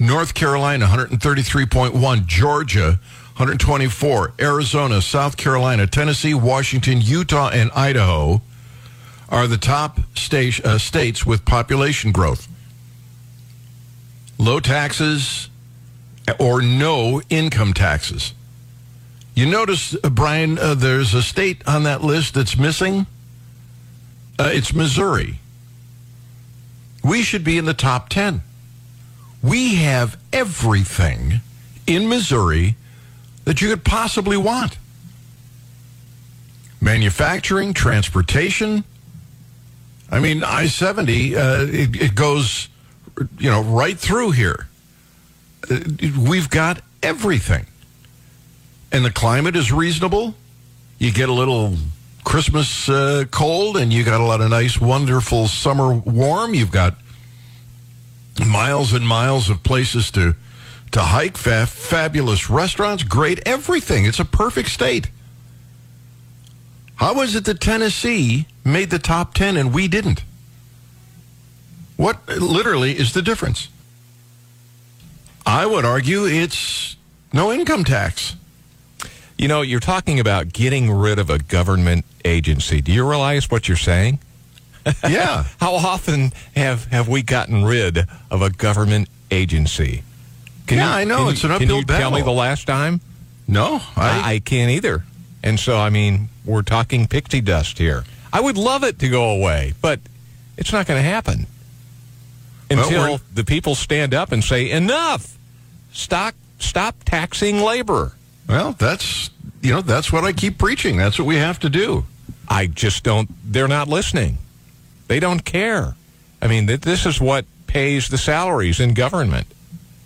North 0.00 0.34
Carolina, 0.34 0.86
133.1. 0.86 2.26
Georgia, 2.26 2.98
124. 3.36 4.32
Arizona, 4.40 5.00
South 5.00 5.36
Carolina, 5.36 5.86
Tennessee, 5.86 6.34
Washington, 6.34 7.00
Utah, 7.00 7.50
and 7.50 7.70
Idaho 7.76 8.42
are 9.28 9.46
the 9.46 9.56
top 9.56 10.00
state, 10.16 10.58
uh, 10.64 10.78
states 10.78 11.24
with 11.24 11.44
population 11.44 12.10
growth. 12.10 12.48
Low 14.36 14.58
taxes 14.58 15.49
or 16.38 16.62
no 16.62 17.22
income 17.28 17.72
taxes. 17.74 18.34
You 19.34 19.46
notice, 19.46 19.96
uh, 20.02 20.10
Brian, 20.10 20.58
uh, 20.58 20.74
there's 20.74 21.14
a 21.14 21.22
state 21.22 21.66
on 21.66 21.84
that 21.84 22.02
list 22.02 22.34
that's 22.34 22.56
missing. 22.56 23.06
Uh, 24.38 24.50
it's 24.52 24.74
Missouri. 24.74 25.38
We 27.02 27.22
should 27.22 27.44
be 27.44 27.56
in 27.56 27.64
the 27.64 27.74
top 27.74 28.08
10. 28.08 28.42
We 29.42 29.76
have 29.76 30.18
everything 30.32 31.40
in 31.86 32.08
Missouri 32.08 32.76
that 33.44 33.60
you 33.60 33.68
could 33.68 33.84
possibly 33.84 34.36
want 34.36 34.76
manufacturing, 36.80 37.74
transportation. 37.74 38.84
I 40.10 40.18
mean, 40.18 40.42
I 40.42 40.66
70, 40.66 41.36
uh, 41.36 41.62
it, 41.62 42.02
it 42.02 42.14
goes, 42.14 42.68
you 43.38 43.50
know, 43.50 43.62
right 43.62 43.98
through 43.98 44.32
here. 44.32 44.66
Uh, 45.68 45.80
we've 46.18 46.48
got 46.50 46.80
everything. 47.02 47.66
And 48.92 49.04
the 49.04 49.10
climate 49.10 49.56
is 49.56 49.72
reasonable. 49.72 50.34
You 50.98 51.12
get 51.12 51.28
a 51.28 51.32
little 51.32 51.76
Christmas 52.24 52.88
uh, 52.88 53.24
cold, 53.30 53.76
and 53.76 53.92
you 53.92 54.04
got 54.04 54.20
a 54.20 54.24
lot 54.24 54.40
of 54.40 54.50
nice, 54.50 54.80
wonderful 54.80 55.48
summer 55.48 55.94
warm. 55.94 56.54
You've 56.54 56.72
got 56.72 56.96
miles 58.46 58.92
and 58.92 59.06
miles 59.06 59.50
of 59.50 59.62
places 59.62 60.10
to 60.12 60.34
to 60.92 61.00
hike, 61.00 61.36
fa- 61.36 61.66
fabulous 61.66 62.50
restaurants, 62.50 63.02
great 63.04 63.40
everything. 63.46 64.04
It's 64.06 64.18
a 64.18 64.24
perfect 64.24 64.70
state. 64.70 65.08
How 66.96 67.22
is 67.22 67.34
it 67.34 67.44
that 67.46 67.60
Tennessee 67.60 68.46
made 68.64 68.90
the 68.90 68.98
top 68.98 69.32
10 69.32 69.56
and 69.56 69.72
we 69.72 69.88
didn't? 69.88 70.22
What 71.96 72.28
literally 72.28 72.98
is 72.98 73.14
the 73.14 73.22
difference? 73.22 73.68
I 75.46 75.66
would 75.66 75.84
argue 75.84 76.26
it's 76.26 76.96
no 77.32 77.52
income 77.52 77.84
tax. 77.84 78.36
You 79.38 79.48
know, 79.48 79.62
you're 79.62 79.80
talking 79.80 80.20
about 80.20 80.52
getting 80.52 80.90
rid 80.90 81.18
of 81.18 81.30
a 81.30 81.38
government 81.38 82.04
agency. 82.24 82.80
Do 82.80 82.92
you 82.92 83.08
realize 83.08 83.50
what 83.50 83.68
you're 83.68 83.76
saying? 83.76 84.18
Yeah. 85.06 85.44
How 85.60 85.74
often 85.74 86.32
have 86.56 86.86
have 86.86 87.06
we 87.06 87.22
gotten 87.22 87.64
rid 87.64 88.06
of 88.30 88.40
a 88.40 88.48
government 88.48 89.08
agency? 89.30 90.02
Yeah, 90.68 90.90
I 90.90 91.04
know. 91.04 91.24
can 91.24 91.28
It's 91.28 91.44
an 91.44 91.50
uphill 91.50 91.66
battle. 91.68 91.84
Can 91.84 91.96
you 91.96 92.00
tell 92.00 92.10
me 92.12 92.22
the 92.22 92.30
last 92.30 92.66
time? 92.66 93.00
No, 93.46 93.82
I, 93.94 94.34
I 94.34 94.38
can't 94.38 94.70
either. 94.70 95.04
And 95.42 95.60
so, 95.60 95.76
I 95.76 95.90
mean, 95.90 96.28
we're 96.44 96.62
talking 96.62 97.06
pixie 97.06 97.40
dust 97.42 97.76
here. 97.76 98.04
I 98.32 98.40
would 98.40 98.56
love 98.56 98.82
it 98.82 98.98
to 99.00 99.08
go 99.08 99.30
away, 99.30 99.74
but 99.82 100.00
it's 100.56 100.72
not 100.72 100.86
going 100.86 101.02
to 101.02 101.08
happen 101.08 101.46
until 102.70 103.02
we're- 103.02 103.18
the 103.34 103.44
people 103.44 103.74
stand 103.74 104.14
up 104.14 104.32
and 104.32 104.42
say, 104.44 104.70
"Enough! 104.70 105.36
Stop! 105.92 106.34
Stop 106.58 106.94
taxing 107.04 107.60
labor." 107.60 108.12
Well, 108.48 108.74
that's 108.78 109.30
you 109.62 109.72
know 109.74 109.80
that's 109.82 110.12
what 110.12 110.24
I 110.24 110.32
keep 110.32 110.58
preaching. 110.58 110.96
That's 110.96 111.18
what 111.18 111.26
we 111.26 111.36
have 111.36 111.58
to 111.60 111.68
do. 111.68 112.04
I 112.48 112.66
just 112.66 113.02
don't. 113.04 113.28
They're 113.52 113.68
not 113.68 113.88
listening. 113.88 114.38
They 115.08 115.20
don't 115.20 115.44
care. 115.44 115.94
I 116.42 116.46
mean, 116.48 116.66
th- 116.66 116.80
this 116.80 117.06
is 117.06 117.20
what 117.20 117.44
pays 117.66 118.08
the 118.08 118.18
salaries 118.18 118.80
in 118.80 118.94
government. 118.94 119.46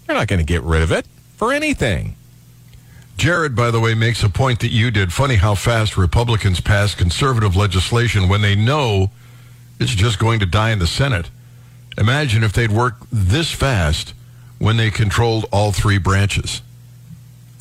They're 0.06 0.16
not 0.16 0.26
going 0.28 0.40
to 0.40 0.44
get 0.44 0.62
rid 0.62 0.82
of 0.82 0.92
it 0.92 1.06
for 1.36 1.52
anything. 1.52 2.16
Jared, 3.16 3.54
by 3.54 3.70
the 3.70 3.80
way, 3.80 3.94
makes 3.94 4.22
a 4.22 4.28
point 4.28 4.60
that 4.60 4.70
you 4.72 4.90
did. 4.90 5.12
Funny 5.12 5.36
how 5.36 5.54
fast 5.54 5.96
Republicans 5.96 6.60
pass 6.60 6.94
conservative 6.94 7.54
legislation 7.56 8.28
when 8.28 8.42
they 8.42 8.54
know 8.56 9.10
it's 9.78 9.94
just 9.94 10.18
going 10.18 10.40
to 10.40 10.46
die 10.46 10.70
in 10.70 10.80
the 10.80 10.86
Senate. 10.86 11.30
Imagine 11.96 12.42
if 12.42 12.52
they'd 12.52 12.72
work 12.72 12.96
this 13.12 13.50
fast 13.50 14.14
when 14.58 14.76
they 14.76 14.90
controlled 14.90 15.46
all 15.52 15.72
three 15.72 15.98
branches. 15.98 16.62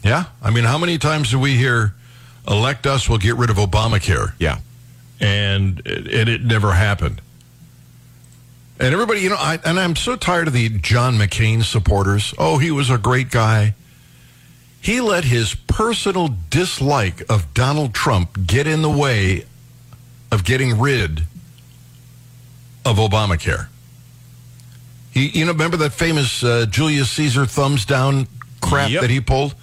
Yeah? 0.04 0.26
I 0.42 0.52
mean, 0.52 0.64
how 0.64 0.78
many 0.78 0.98
times 0.98 1.32
do 1.32 1.40
we 1.40 1.56
hear, 1.56 1.94
elect 2.48 2.86
us, 2.86 3.08
we'll 3.08 3.20
get 3.20 3.36
rid 3.36 3.50
of 3.50 3.58
Obamacare? 3.58 4.34
Yeah. 4.40 4.60
And 5.20 5.82
it, 5.86 6.08
and 6.08 6.30
it 6.30 6.44
never 6.44 6.74
happened. 6.74 7.22
And 8.80 8.94
everybody, 8.94 9.22
you 9.22 9.30
know, 9.30 9.38
I, 9.38 9.60
and 9.64 9.80
I'm 9.80 9.96
so 9.96 10.16
tired 10.16 10.48
of 10.48 10.54
the 10.54 10.68
John 10.70 11.18
McCain 11.18 11.64
supporters. 11.64 12.34
Oh, 12.38 12.58
he 12.58 12.72
was 12.72 12.90
a 12.90 12.98
great 12.98 13.30
guy. 13.32 13.76
He 14.82 15.00
let 15.00 15.24
his 15.24 15.56
personal 15.56 16.36
dislike 16.50 17.24
of 17.30 17.54
Donald 17.54 17.94
Trump 17.94 18.46
get 18.46 18.68
in 18.68 18.82
the 18.82 18.90
way 18.90 19.46
of 20.32 20.44
getting 20.44 20.80
rid 20.80 21.22
of 22.84 22.98
Obamacare. 22.98 23.68
He, 25.14 25.28
you 25.28 25.46
know, 25.46 25.52
remember 25.52 25.78
that 25.78 25.94
famous 25.94 26.44
uh, 26.44 26.66
Julius 26.70 27.10
Caesar 27.12 27.46
thumbs 27.46 27.86
down 27.86 28.28
crap 28.62 28.90
Yep. 28.90 29.02
that 29.02 29.10
he 29.10 29.22
pulled? 29.22 29.54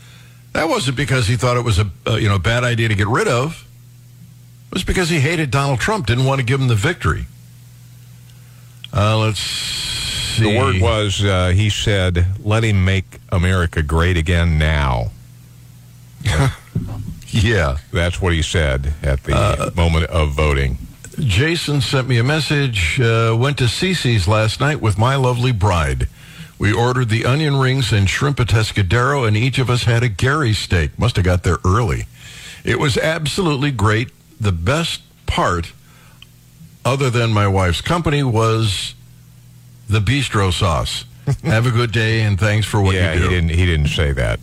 That 0.52 0.68
wasn't 0.68 0.96
because 0.96 1.26
he 1.26 1.36
thought 1.36 1.56
it 1.56 1.64
was 1.64 1.78
a 1.78 1.90
uh, 2.06 2.16
you 2.16 2.28
know 2.28 2.38
bad 2.38 2.64
idea 2.64 2.88
to 2.88 2.94
get 2.94 3.06
rid 3.08 3.28
of. 3.28 3.66
It 4.68 4.74
was 4.74 4.84
because 4.84 5.08
he 5.08 5.18
hated 5.20 5.50
Donald 5.50 5.80
Trump, 5.80 6.06
didn't 6.06 6.24
want 6.24 6.38
to 6.40 6.44
give 6.44 6.60
him 6.60 6.68
the 6.68 6.74
victory. 6.76 7.26
Uh, 8.92 9.18
let's 9.18 9.40
see. 9.40 10.42
The 10.52 10.58
word 10.58 10.80
was 10.80 11.22
uh, 11.24 11.48
he 11.48 11.70
said, 11.70 12.26
"Let 12.44 12.64
him 12.64 12.84
make 12.84 13.18
America 13.30 13.82
great 13.82 14.16
again 14.16 14.58
now." 14.58 15.10
yeah, 17.28 17.78
that's 17.92 18.20
what 18.20 18.32
he 18.32 18.42
said 18.42 18.92
at 19.02 19.22
the 19.24 19.72
moment 19.76 20.06
of 20.06 20.30
voting. 20.32 20.78
Jason 21.20 21.80
sent 21.80 22.08
me 22.08 22.18
a 22.18 22.24
message. 22.24 23.00
Uh, 23.00 23.36
went 23.38 23.58
to 23.58 23.64
Cece's 23.64 24.26
last 24.26 24.60
night 24.60 24.80
with 24.80 24.98
my 24.98 25.16
lovely 25.16 25.52
bride. 25.52 26.08
We 26.58 26.72
ordered 26.72 27.08
the 27.08 27.24
onion 27.24 27.56
rings 27.56 27.92
and 27.92 28.08
shrimp 28.08 28.38
a 28.38 28.44
pescadero, 28.44 29.26
and 29.26 29.36
each 29.36 29.58
of 29.58 29.70
us 29.70 29.84
had 29.84 30.02
a 30.02 30.08
Gary 30.08 30.52
steak. 30.52 30.98
Must 30.98 31.16
have 31.16 31.24
got 31.24 31.42
there 31.42 31.58
early. 31.64 32.04
It 32.64 32.78
was 32.78 32.98
absolutely 32.98 33.70
great. 33.70 34.10
The 34.38 34.52
best 34.52 35.02
part, 35.26 35.72
other 36.84 37.08
than 37.08 37.32
my 37.32 37.48
wife's 37.48 37.80
company, 37.80 38.22
was 38.22 38.94
the 39.88 40.00
bistro 40.00 40.52
sauce. 40.52 41.04
have 41.44 41.66
a 41.66 41.70
good 41.70 41.92
day, 41.92 42.22
and 42.22 42.38
thanks 42.38 42.66
for 42.66 42.80
what 42.80 42.94
yeah, 42.94 43.14
you 43.14 43.20
do. 43.20 43.24
he 43.24 43.34
didn't. 43.34 43.50
He 43.50 43.66
didn't 43.66 43.88
say 43.88 44.12
that. 44.12 44.40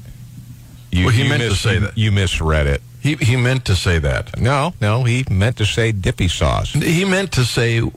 You, 0.92 1.06
Well, 1.06 1.14
he 1.14 1.24
you 1.24 1.30
meant 1.30 1.44
to 1.44 1.56
say 1.56 1.80
that. 1.80 1.98
You 1.98 2.12
misread 2.12 2.68
it. 2.68 2.82
He 3.08 3.16
he 3.16 3.38
meant 3.38 3.64
to 3.66 3.76
say 3.76 4.00
that. 4.00 4.38
No, 4.38 4.74
no, 4.82 5.06
he 5.06 5.24
meant 5.32 5.56
to 5.58 5.66
say 5.66 5.94
dippy 5.94 6.28
sauce. 6.28 6.74
He 6.74 7.06
meant 7.06 7.32
to 7.34 7.46
say. 7.46 7.80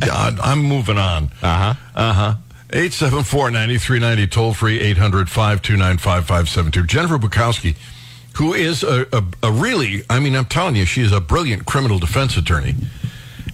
God, 0.00 0.40
I'm 0.40 0.62
moving 0.64 0.98
on. 0.98 1.30
Uh 1.40 1.74
huh. 1.74 1.74
Uh 1.94 2.12
huh. 2.12 2.34
874 2.70 3.52
9390, 3.52 4.26
toll 4.26 4.54
free 4.54 4.80
800 4.80 5.30
529 5.30 5.98
5572. 5.98 6.86
Jennifer 6.86 7.16
Bukowski, 7.16 7.76
who 8.34 8.54
is 8.54 8.82
a, 8.82 9.06
a, 9.12 9.24
a 9.44 9.52
really, 9.52 10.02
I 10.10 10.18
mean, 10.18 10.34
I'm 10.34 10.44
telling 10.44 10.74
you, 10.74 10.84
she 10.84 11.02
is 11.02 11.12
a 11.12 11.20
brilliant 11.20 11.64
criminal 11.64 12.00
defense 12.00 12.36
attorney. 12.36 12.74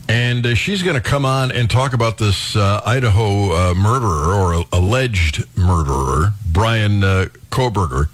And 0.09 0.47
uh, 0.47 0.55
she's 0.55 0.83
going 0.83 0.97
to 0.97 1.03
come 1.03 1.27
on 1.27 1.53
and 1.53 1.71
talk 1.71 1.93
about 1.93 2.17
this 2.17 2.57
uh, 2.57 2.81
Idaho 2.85 3.53
uh, 3.53 3.75
murderer 3.75 4.35
or 4.35 4.65
alleged 4.73 5.45
murderer, 5.57 6.33
Bryan 6.51 7.05
uh, 7.05 7.27
Kohberger. 7.51 8.09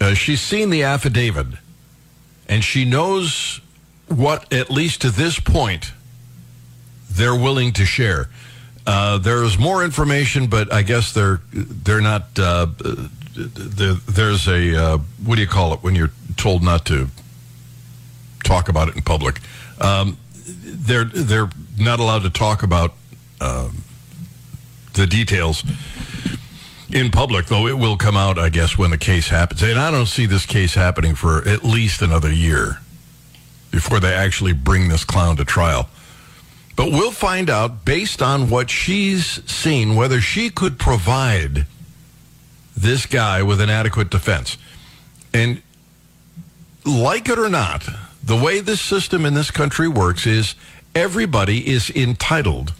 Uh, 0.00 0.14
she's 0.14 0.40
seen 0.40 0.70
the 0.70 0.82
affidavit 0.82 1.46
and 2.48 2.64
she 2.64 2.84
knows 2.84 3.60
what, 4.08 4.52
at 4.52 4.70
least 4.70 5.02
to 5.02 5.10
this 5.10 5.38
point, 5.38 5.92
they're 7.10 7.36
willing 7.36 7.72
to 7.74 7.84
share. 7.84 8.28
Uh, 8.86 9.18
there's 9.18 9.58
more 9.58 9.84
information, 9.84 10.46
but 10.46 10.72
I 10.72 10.80
guess 10.82 11.12
they're 11.12 11.40
they're 11.52 12.00
not. 12.00 12.38
Uh, 12.38 12.68
there, 13.34 13.92
there's 13.92 14.48
a 14.48 14.74
uh, 14.74 14.98
what 15.24 15.34
do 15.34 15.42
you 15.42 15.46
call 15.46 15.74
it 15.74 15.82
when 15.82 15.94
you're 15.94 16.10
told 16.38 16.62
not 16.62 16.86
to 16.86 17.08
talk 18.44 18.70
about 18.70 18.88
it 18.88 18.96
in 18.96 19.02
public? 19.02 19.40
Um, 19.78 20.16
they're 20.46 21.04
they're 21.04 21.50
not 21.78 22.00
allowed 22.00 22.22
to 22.22 22.30
talk 22.30 22.62
about 22.62 22.94
um, 23.42 23.82
the 24.94 25.06
details 25.06 25.62
in 26.90 27.10
public, 27.10 27.46
though 27.46 27.66
it 27.66 27.78
will 27.78 27.96
come 27.96 28.16
out, 28.16 28.38
I 28.38 28.48
guess, 28.48 28.78
when 28.78 28.90
the 28.90 28.98
case 28.98 29.28
happens. 29.28 29.62
And 29.62 29.78
I 29.78 29.90
don't 29.90 30.06
see 30.06 30.26
this 30.26 30.46
case 30.46 30.74
happening 30.74 31.14
for 31.14 31.46
at 31.46 31.64
least 31.64 32.02
another 32.02 32.32
year 32.32 32.80
before 33.70 34.00
they 34.00 34.14
actually 34.14 34.52
bring 34.52 34.88
this 34.88 35.04
clown 35.04 35.36
to 35.36 35.44
trial. 35.44 35.88
But 36.76 36.92
we'll 36.92 37.10
find 37.10 37.50
out 37.50 37.84
based 37.84 38.22
on 38.22 38.50
what 38.50 38.70
she's 38.70 39.42
seen 39.50 39.96
whether 39.96 40.20
she 40.20 40.48
could 40.48 40.78
provide 40.78 41.66
this 42.76 43.04
guy 43.04 43.42
with 43.42 43.60
an 43.60 43.68
adequate 43.68 44.10
defense. 44.10 44.56
And 45.34 45.60
like 46.84 47.28
it 47.28 47.38
or 47.38 47.48
not, 47.48 47.88
the 48.22 48.36
way 48.36 48.60
this 48.60 48.80
system 48.80 49.26
in 49.26 49.34
this 49.34 49.50
country 49.50 49.88
works 49.88 50.26
is 50.26 50.54
everybody 50.94 51.68
is 51.68 51.90
entitled 51.90 52.72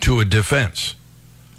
to 0.00 0.20
a 0.20 0.24
defense. 0.24 0.94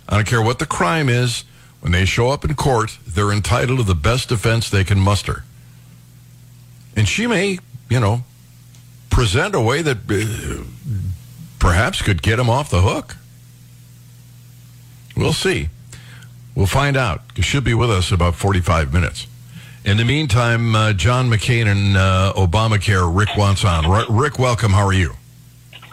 I 0.07 0.15
don't 0.15 0.27
care 0.27 0.41
what 0.41 0.59
the 0.59 0.65
crime 0.65 1.09
is. 1.09 1.43
When 1.81 1.91
they 1.91 2.05
show 2.05 2.29
up 2.29 2.45
in 2.45 2.55
court, 2.55 2.97
they're 3.05 3.31
entitled 3.31 3.79
to 3.79 3.83
the 3.83 3.95
best 3.95 4.29
defense 4.29 4.69
they 4.69 4.83
can 4.83 4.99
muster. 4.99 5.43
And 6.95 7.07
she 7.07 7.25
may, 7.27 7.57
you 7.89 7.99
know, 7.99 8.23
present 9.09 9.55
a 9.55 9.61
way 9.61 9.81
that 9.81 9.97
uh, 10.09 10.63
perhaps 11.59 12.01
could 12.01 12.21
get 12.21 12.39
him 12.39 12.49
off 12.49 12.69
the 12.69 12.81
hook. 12.81 13.17
We'll 15.15 15.33
see. 15.33 15.69
We'll 16.55 16.67
find 16.67 16.95
out. 16.95 17.21
He 17.35 17.41
should 17.41 17.63
be 17.63 17.73
with 17.73 17.89
us 17.89 18.11
about 18.11 18.35
45 18.35 18.93
minutes. 18.93 19.27
In 19.83 19.97
the 19.97 20.05
meantime, 20.05 20.75
uh, 20.75 20.93
John 20.93 21.29
McCain 21.29 21.65
and 21.65 21.97
uh, 21.97 22.33
Obamacare, 22.35 23.09
Rick 23.13 23.35
wants 23.35 23.65
on. 23.65 23.89
Rick, 24.09 24.37
welcome. 24.37 24.71
How 24.71 24.85
are 24.85 24.93
you? 24.93 25.13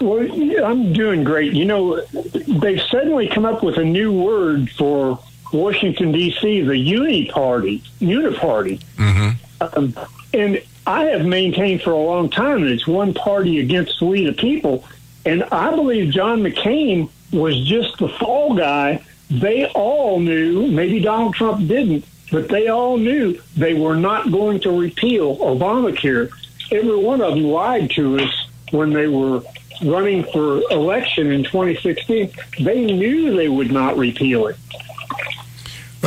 Well, 0.01 0.21
I'm 0.65 0.93
doing 0.93 1.25
great. 1.25 1.55
You 1.55 1.65
know, 1.65 2.01
they've 2.03 2.83
suddenly 2.83 3.29
come 3.29 3.47
up 3.47 3.63
with 3.63 3.79
a 3.79 3.85
new 3.85 4.13
word 4.13 4.71
for 4.71 5.19
Washington 5.53 6.13
D.C. 6.13 6.63
the 6.63 6.77
Uni 6.77 7.27
Party, 7.27 7.83
Uniparty, 8.01 8.81
Mm-hmm. 8.97 9.79
um, 9.79 9.95
and 10.35 10.63
I 10.87 11.05
have 11.05 11.25
maintained 11.27 11.83
for 11.83 11.93
a 11.93 11.99
long 11.99 12.31
time 12.31 12.63
that 12.63 12.71
it's 12.71 12.87
one 12.87 13.15
party 13.15 13.61
against 13.61 14.01
we 14.01 14.25
the 14.27 14.33
people. 14.33 14.85
And 15.25 15.45
I 15.45 15.71
believe 15.71 16.13
John 16.13 16.41
McCain 16.41 17.11
was 17.33 17.59
just 17.67 17.99
the 17.99 18.09
fall 18.09 18.55
guy. 18.55 19.03
They 19.31 19.67
all 19.67 20.19
knew, 20.21 20.67
maybe 20.69 21.01
Donald 21.01 21.35
Trump 21.35 21.67
didn't, 21.69 22.05
but 22.33 22.49
they 22.49 22.69
all 22.69 22.97
knew 22.97 23.39
they 23.57 23.75
were 23.75 23.97
not 23.97 24.31
going 24.31 24.61
to 24.61 24.71
repeal 24.71 25.37
Obamacare. 25.39 26.31
Every 26.71 26.97
one 26.97 27.21
of 27.21 27.35
them 27.35 27.45
lied 27.45 27.91
to 27.93 28.19
us 28.21 28.49
when 28.71 28.91
they 28.93 29.07
were 29.09 29.43
running 29.83 30.25
for 30.25 30.61
election 30.71 31.31
in 31.33 31.45
2016. 31.45 32.33
They 32.61 32.85
knew 32.85 33.37
they 33.37 33.49
would 33.49 33.71
not 33.71 33.97
repeal 33.97 34.47
it. 34.47 34.57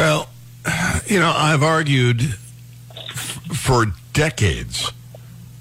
Well, 0.02 0.30
you 1.06 1.20
know, 1.20 1.32
I've 1.32 1.62
argued 1.62 2.24
f- 2.24 3.40
for 3.56 3.86
decades 4.14 4.92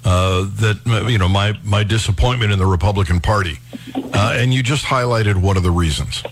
uh, 0.03 0.47
that 0.55 1.05
you 1.11 1.19
know 1.19 1.29
my 1.29 1.59
my 1.63 1.83
disappointment 1.83 2.51
in 2.51 2.57
the 2.57 2.65
Republican 2.65 3.19
Party, 3.19 3.59
uh, 3.95 4.33
and 4.35 4.51
you 4.51 4.63
just 4.63 4.83
highlighted 4.83 5.35
one 5.35 5.57
of 5.57 5.63
the 5.63 5.69
reasons. 5.69 6.23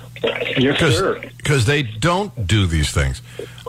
Yes, 0.58 0.80
sir. 0.80 1.22
Because 1.38 1.67
they 1.67 1.84
don't 1.84 2.48
do 2.48 2.65
these 2.65 2.89
things. 2.91 3.22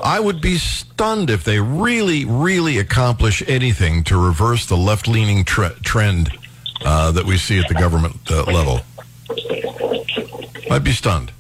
I 0.03 0.19
would 0.19 0.41
be 0.41 0.57
stunned 0.57 1.29
if 1.29 1.45
they 1.45 1.61
really, 1.61 2.25
really 2.25 2.79
accomplish 2.79 3.43
anything 3.47 4.05
to 4.05 4.17
reverse 4.17 4.65
the 4.65 4.77
left 4.79 5.07
leaning 5.07 5.45
tre- 5.45 5.77
trend 5.85 6.31
uh, 6.83 7.13
that 7.13 7.27
we 7.27 7.37
see 7.37 7.59
at 7.61 7.69
the 7.69 7.75
government 7.75 8.17
uh, 8.31 8.45
level. 8.45 8.81
I'd 10.71 10.83
be 10.83 10.93
stunned. 10.93 11.31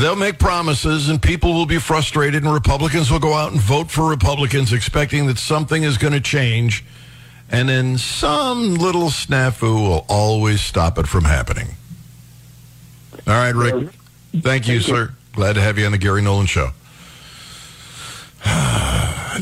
They'll 0.00 0.16
make 0.16 0.38
promises 0.38 1.08
and 1.08 1.20
people 1.20 1.52
will 1.54 1.66
be 1.66 1.78
frustrated, 1.78 2.42
and 2.44 2.52
Republicans 2.52 3.10
will 3.10 3.18
go 3.18 3.34
out 3.34 3.52
and 3.52 3.60
vote 3.60 3.90
for 3.90 4.08
Republicans 4.08 4.72
expecting 4.72 5.26
that 5.26 5.38
something 5.38 5.82
is 5.82 5.98
going 5.98 6.12
to 6.12 6.20
change. 6.20 6.84
And 7.50 7.68
then 7.68 7.98
some 7.98 8.76
little 8.76 9.08
snafu 9.08 9.62
will 9.62 10.06
always 10.08 10.60
stop 10.60 10.98
it 10.98 11.06
from 11.06 11.24
happening. 11.24 11.68
All 13.26 13.34
right, 13.34 13.54
Rick. 13.54 13.90
Thank 14.40 14.66
you, 14.66 14.80
sir. 14.80 15.14
Glad 15.34 15.54
to 15.54 15.60
have 15.60 15.78
you 15.78 15.86
on 15.86 15.92
the 15.92 15.98
Gary 15.98 16.22
Nolan 16.22 16.46
Show. 16.46 16.70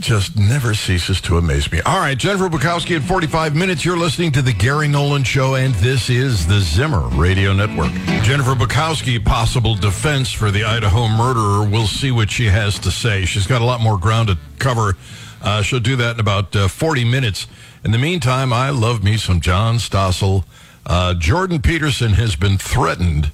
Just 0.01 0.37
never 0.39 0.75
ceases 0.75 1.21
to 1.23 1.37
amaze 1.37 1.71
me. 1.71 1.81
All 1.83 1.99
right, 1.99 2.17
Jennifer 2.17 2.49
Bukowsky 2.49 2.97
at 2.97 3.03
45 3.03 3.55
minutes. 3.55 3.85
You're 3.85 3.99
listening 3.99 4.33
to 4.33 4.43
the 4.43 4.53
Gary 4.53 4.89
Nolan 4.89 5.25
Show, 5.25 5.57
and 5.57 5.75
this 5.75 6.09
is 6.09 6.47
the 6.47 6.61
Zimmer 6.61 7.07
Radio 7.09 7.53
Network. 7.53 7.93
Jennifer 8.23 8.55
Bukowsky, 8.55 9.23
possible 9.23 9.75
defense 9.75 10.33
for 10.33 10.51
the 10.51 10.65
Idaho 10.65 11.07
murderer. 11.07 11.69
We'll 11.69 11.87
see 11.87 12.11
what 12.11 12.31
she 12.31 12.47
has 12.47 12.79
to 12.81 12.91
say. 12.91 13.27
She's 13.27 13.47
got 13.47 13.61
a 13.61 13.65
lot 13.65 13.83
more 13.83 13.99
ground 13.99 14.29
to 14.29 14.39
cover. 14.59 14.97
Uh, 15.43 15.61
she'll 15.63 15.81
do 15.81 15.97
that 15.97 16.15
in 16.15 16.21
about 16.21 16.57
uh, 16.57 16.69
40 16.69 17.05
minutes. 17.05 17.47
In 17.85 17.91
the 17.91 17.99
meantime, 17.99 18.53
I 18.55 18.71
love 18.71 19.05
me 19.05 19.19
some 19.19 19.41
John 19.41 19.77
Stossel. 19.77 20.45
Uh, 20.87 21.13
Jordan 21.13 21.61
Peterson 21.61 22.15
has 22.15 22.37
been 22.37 22.57
threatened 22.57 23.31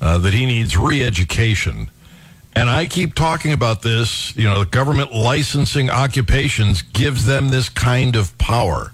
uh, 0.00 0.18
that 0.18 0.34
he 0.34 0.46
needs 0.46 0.76
re-education. 0.76 1.90
And 2.58 2.68
I 2.68 2.86
keep 2.86 3.14
talking 3.14 3.52
about 3.52 3.82
this. 3.82 4.34
You 4.36 4.42
know, 4.42 4.64
the 4.64 4.66
government 4.66 5.14
licensing 5.14 5.90
occupations 5.90 6.82
gives 6.82 7.24
them 7.24 7.50
this 7.50 7.68
kind 7.68 8.16
of 8.16 8.36
power. 8.36 8.92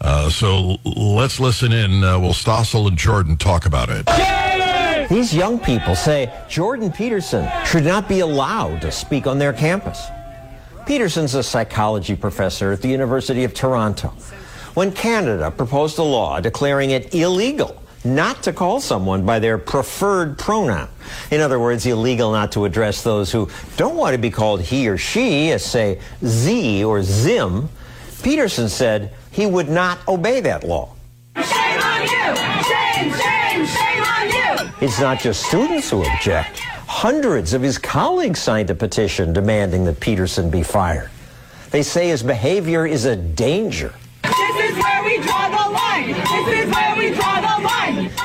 Uh, 0.00 0.30
so 0.30 0.78
let's 0.86 1.38
listen 1.38 1.72
in. 1.72 2.02
Uh, 2.02 2.18
will 2.18 2.32
Stossel 2.32 2.88
and 2.88 2.96
Jordan 2.96 3.36
talk 3.36 3.66
about 3.66 3.90
it? 3.90 5.08
These 5.10 5.34
young 5.34 5.58
people 5.58 5.94
say 5.94 6.32
Jordan 6.48 6.90
Peterson 6.90 7.46
should 7.66 7.84
not 7.84 8.08
be 8.08 8.20
allowed 8.20 8.80
to 8.80 8.90
speak 8.90 9.26
on 9.26 9.38
their 9.38 9.52
campus. 9.52 10.02
Peterson's 10.86 11.34
a 11.34 11.42
psychology 11.42 12.16
professor 12.16 12.72
at 12.72 12.80
the 12.80 12.88
University 12.88 13.44
of 13.44 13.52
Toronto. 13.52 14.08
When 14.72 14.90
Canada 14.90 15.50
proposed 15.50 15.98
a 15.98 16.02
law 16.02 16.40
declaring 16.40 16.92
it 16.92 17.14
illegal 17.14 17.76
not 18.04 18.42
to 18.44 18.52
call 18.52 18.80
someone 18.80 19.26
by 19.26 19.38
their 19.38 19.58
preferred 19.58 20.38
pronoun, 20.38 20.88
in 21.30 21.40
other 21.40 21.60
words, 21.60 21.84
illegal 21.86 22.32
not 22.32 22.52
to 22.52 22.64
address 22.64 23.02
those 23.02 23.30
who 23.30 23.48
don't 23.76 23.96
want 23.96 24.14
to 24.14 24.18
be 24.18 24.30
called 24.30 24.62
he 24.62 24.88
or 24.88 24.96
she, 24.96 25.50
as 25.52 25.64
say 25.64 26.00
Z 26.24 26.84
or 26.84 27.02
Zim, 27.02 27.68
Peterson 28.22 28.68
said 28.68 29.12
he 29.30 29.46
would 29.46 29.68
not 29.68 29.98
obey 30.08 30.40
that 30.40 30.64
law. 30.64 30.94
Shame 31.36 31.80
on 31.80 32.02
you! 32.02 32.36
Shame, 32.64 33.12
shame, 33.12 33.66
shame 33.66 34.02
on 34.02 34.28
you! 34.28 34.72
It's 34.80 35.00
not 35.00 35.20
just 35.20 35.46
students 35.46 35.90
who 35.90 36.04
object. 36.04 36.58
Hundreds 36.86 37.52
of 37.52 37.62
his 37.62 37.78
colleagues 37.78 38.40
signed 38.40 38.70
a 38.70 38.74
petition 38.74 39.32
demanding 39.32 39.84
that 39.84 40.00
Peterson 40.00 40.50
be 40.50 40.62
fired. 40.62 41.10
They 41.70 41.82
say 41.82 42.08
his 42.08 42.22
behavior 42.22 42.86
is 42.86 43.04
a 43.04 43.14
danger. 43.14 43.94
This 44.22 44.70
is 44.72 44.82
where 44.82 45.04
we 45.04 45.18
draw 45.18 45.48
the 45.48 45.70
line! 45.70 46.08
This 46.08 46.64
is 46.64 46.74
where 46.74 46.96
we 46.96 47.14
draw 47.14 47.36
the 47.36 47.42
line! 47.42 47.49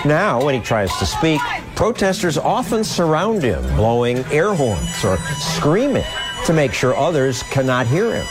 Now, 0.06 0.44
when 0.44 0.54
he 0.54 0.62
tries 0.62 0.96
to 1.00 1.06
speak, 1.06 1.42
protesters 1.76 2.38
often 2.38 2.84
surround 2.84 3.42
him, 3.42 3.64
blowing 3.76 4.20
air 4.26 4.54
horns 4.54 5.04
or 5.04 5.18
screaming 5.40 6.04
to 6.46 6.54
make 6.54 6.74
sure 6.74 6.96
others 6.96 7.42
cannot 7.44 7.88
hear 7.88 8.14
him. 8.14 8.28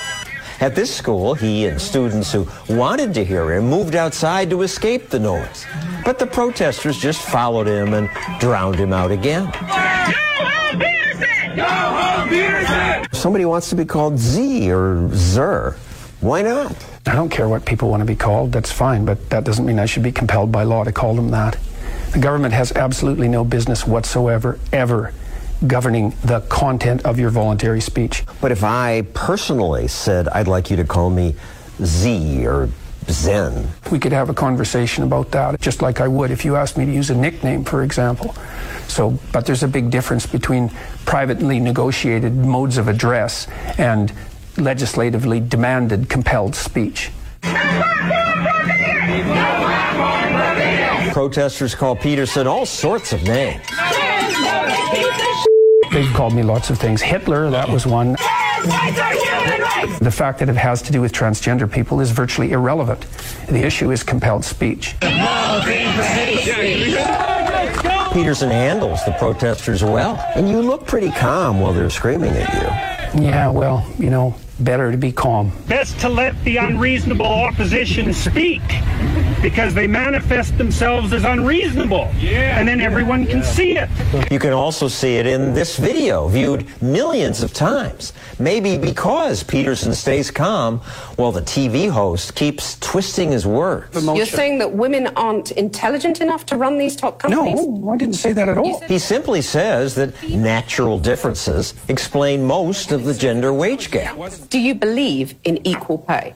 At 0.60 0.76
this 0.76 0.94
school, 0.94 1.34
he 1.34 1.66
and 1.66 1.80
students 1.80 2.30
who 2.30 2.46
wanted 2.68 3.12
to 3.14 3.24
hear 3.24 3.52
him 3.52 3.66
moved 3.66 3.96
outside 3.96 4.50
to 4.50 4.62
escape 4.62 5.10
the 5.10 5.18
noise. 5.18 5.66
But 6.04 6.20
the 6.20 6.26
protesters 6.26 6.96
just 6.96 7.20
followed 7.20 7.66
him 7.66 7.92
and 7.92 8.08
drowned 8.38 8.76
him 8.76 8.92
out 8.92 9.10
again. 9.10 9.50
If 13.10 13.16
somebody 13.16 13.46
wants 13.46 13.68
to 13.70 13.74
be 13.74 13.84
called 13.84 14.16
Z 14.16 14.70
or 14.70 15.08
Zer, 15.12 15.76
why 16.20 16.42
not? 16.42 16.93
I 17.06 17.14
don't 17.14 17.28
care 17.28 17.48
what 17.48 17.66
people 17.66 17.90
want 17.90 18.00
to 18.00 18.06
be 18.06 18.16
called, 18.16 18.52
that's 18.52 18.72
fine, 18.72 19.04
but 19.04 19.28
that 19.30 19.44
doesn't 19.44 19.66
mean 19.66 19.78
I 19.78 19.84
should 19.84 20.02
be 20.02 20.12
compelled 20.12 20.50
by 20.50 20.62
law 20.62 20.84
to 20.84 20.92
call 20.92 21.14
them 21.14 21.30
that. 21.30 21.58
The 22.12 22.18
government 22.18 22.54
has 22.54 22.72
absolutely 22.72 23.28
no 23.28 23.44
business 23.44 23.86
whatsoever, 23.86 24.58
ever, 24.72 25.12
governing 25.66 26.14
the 26.24 26.40
content 26.42 27.04
of 27.04 27.18
your 27.18 27.30
voluntary 27.30 27.82
speech. 27.82 28.24
But 28.40 28.52
if 28.52 28.64
I 28.64 29.02
personally 29.12 29.86
said, 29.86 30.28
I'd 30.28 30.48
like 30.48 30.70
you 30.70 30.76
to 30.76 30.84
call 30.84 31.10
me 31.10 31.34
Z 31.82 32.46
or 32.46 32.70
Zen, 33.10 33.68
We 33.92 33.98
could 33.98 34.12
have 34.12 34.30
a 34.30 34.34
conversation 34.34 35.04
about 35.04 35.30
that, 35.32 35.60
just 35.60 35.82
like 35.82 36.00
I 36.00 36.08
would 36.08 36.30
if 36.30 36.42
you 36.42 36.56
asked 36.56 36.78
me 36.78 36.86
to 36.86 36.92
use 36.92 37.10
a 37.10 37.14
nickname, 37.14 37.62
for 37.64 37.82
example. 37.82 38.34
So, 38.88 39.18
but 39.30 39.44
there's 39.44 39.62
a 39.62 39.68
big 39.68 39.90
difference 39.90 40.24
between 40.24 40.70
privately 41.04 41.60
negotiated 41.60 42.34
modes 42.34 42.78
of 42.78 42.88
address 42.88 43.46
and 43.76 44.10
legislatively 44.56 45.40
demanded 45.40 46.08
compelled 46.08 46.54
speech. 46.54 47.10
protesters 51.14 51.76
call 51.76 51.94
Peterson 51.94 52.46
all 52.48 52.66
sorts 52.66 53.12
of 53.12 53.22
names. 53.22 53.62
They've 55.92 56.12
called 56.12 56.34
me 56.34 56.42
lots 56.42 56.70
of 56.70 56.78
things. 56.78 57.00
Hitler, 57.00 57.50
that 57.50 57.68
was 57.68 57.86
one. 57.86 58.16
The 60.00 60.10
fact 60.12 60.40
that 60.40 60.48
it 60.48 60.56
has 60.56 60.82
to 60.82 60.92
do 60.92 61.00
with 61.00 61.12
transgender 61.12 61.70
people 61.70 62.00
is 62.00 62.10
virtually 62.10 62.50
irrelevant. 62.50 63.06
The 63.46 63.64
issue 63.64 63.92
is 63.92 64.02
compelled 64.02 64.44
speech. 64.44 64.96
Peterson 68.12 68.50
handles 68.50 69.04
the 69.04 69.14
protesters 69.16 69.84
well, 69.84 70.16
and 70.34 70.48
you 70.48 70.60
look 70.60 70.84
pretty 70.84 71.12
calm 71.12 71.60
while 71.60 71.72
they're 71.72 71.90
screaming 71.90 72.32
at 72.32 73.14
you. 73.14 73.22
Yeah, 73.22 73.50
well, 73.50 73.86
you 74.00 74.10
know, 74.10 74.34
better 74.60 74.90
to 74.90 74.96
be 74.96 75.12
calm. 75.12 75.52
Best 75.66 75.98
to 76.00 76.08
let 76.08 76.42
the 76.44 76.56
unreasonable 76.58 77.26
opposition 77.26 78.12
speak 78.12 78.62
because 79.42 79.74
they 79.74 79.86
manifest 79.86 80.56
themselves 80.56 81.12
as 81.12 81.24
unreasonable. 81.24 82.04
And 82.22 82.66
then 82.66 82.80
everyone 82.80 83.26
can 83.26 83.42
see 83.42 83.76
it. 83.76 83.90
You 84.30 84.38
can 84.38 84.52
also 84.52 84.88
see 84.88 85.16
it 85.16 85.26
in 85.26 85.52
this 85.52 85.76
video, 85.76 86.28
viewed 86.28 86.66
millions 86.82 87.42
of 87.42 87.52
times. 87.52 88.12
Maybe 88.38 88.78
because 88.78 89.42
Peterson 89.42 89.94
stays 89.94 90.30
calm 90.30 90.78
while 91.16 91.30
the 91.32 91.42
TV 91.42 91.90
host 91.90 92.34
keeps 92.34 92.78
twisting 92.80 93.32
his 93.32 93.46
words. 93.46 94.02
You're 94.02 94.24
saying 94.24 94.58
that 94.58 94.72
women 94.72 95.08
aren't 95.08 95.50
intelligent 95.52 96.20
enough 96.20 96.46
to 96.46 96.56
run 96.56 96.78
these 96.78 96.96
top 96.96 97.18
companies? 97.18 97.54
No, 97.66 97.90
I 97.90 97.96
didn't 97.96 98.14
say 98.14 98.32
that 98.32 98.48
at 98.48 98.56
all. 98.56 98.80
He 98.80 98.98
simply 98.98 99.42
says 99.42 99.94
that 99.96 100.22
natural 100.28 100.98
differences 100.98 101.74
explain 101.88 102.42
most 102.42 102.92
of 102.92 103.04
the 103.04 103.14
gender 103.14 103.52
wage 103.52 103.90
gap. 103.90 104.16
Do 104.50 104.58
you 104.58 104.74
believe 104.74 105.34
in 105.44 105.66
equal 105.66 105.98
pay? 105.98 106.34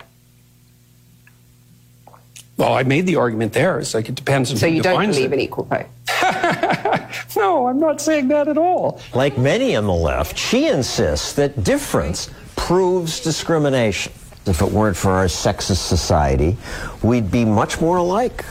Well, 2.57 2.73
I 2.75 2.83
made 2.83 3.07
the 3.07 3.17
argument 3.17 3.53
there. 3.53 3.79
It's 3.79 3.95
like 3.95 4.09
it 4.09 4.17
depends 4.17 4.51
on 4.51 4.57
you. 4.57 4.61
So 4.61 4.69
who 4.69 4.75
you 4.75 4.83
don't 4.83 5.07
believe 5.07 5.33
it. 5.33 5.35
in 5.35 5.41
equal 5.41 5.65
pay? 5.65 5.87
No, 7.37 7.69
I'm 7.69 7.79
not 7.79 8.01
saying 8.01 8.29
that 8.29 8.49
at 8.49 8.59
all. 8.59 9.01
Like 9.15 9.39
many 9.39 9.77
on 9.77 9.87
the 9.87 9.93
left, 9.95 10.37
she 10.37 10.67
insists 10.67 11.33
that 11.35 11.63
difference 11.63 12.31
proves 12.57 13.21
discrimination. 13.21 14.13
If 14.47 14.61
it 14.61 14.71
weren't 14.71 14.97
for 14.97 15.13
our 15.13 15.27
sexist 15.27 15.87
society, 15.87 16.57
we'd 17.03 17.31
be 17.31 17.45
much 17.45 17.81
more 17.81 17.99
alike. 17.99 18.45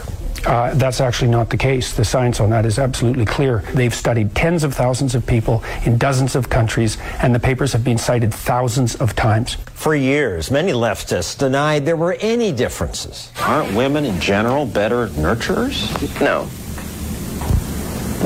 Uh, 0.46 0.74
that's 0.76 1.02
actually 1.02 1.30
not 1.30 1.50
the 1.50 1.58
case. 1.58 1.94
The 1.94 2.06
science 2.06 2.40
on 2.40 2.50
that 2.52 2.66
is 2.66 2.80
absolutely 2.80 3.26
clear. 3.26 3.64
They've 3.74 3.94
studied 3.94 4.36
tens 4.36 4.64
of 4.64 4.74
thousands 4.74 5.16
of 5.16 5.26
people 5.26 5.64
in 5.86 5.98
dozens 5.98 6.36
of 6.36 6.50
countries, 6.50 6.98
and 7.22 7.34
the 7.34 7.40
papers 7.40 7.74
have 7.74 7.84
been 7.84 7.98
cited 7.98 8.34
thousands 8.34 8.96
of 8.96 9.16
times. 9.16 9.56
For 9.74 9.96
years, 9.96 10.52
many 10.52 10.72
leftists 10.72 11.38
denied 11.38 11.86
there 11.86 11.98
were 11.98 12.18
any 12.20 12.52
differences. 12.52 13.32
Aren't 13.42 13.76
women 13.76 14.06
in 14.06 14.20
general 14.20 14.66
better 14.66 15.08
nurturers? 15.10 15.92
No. 16.22 16.48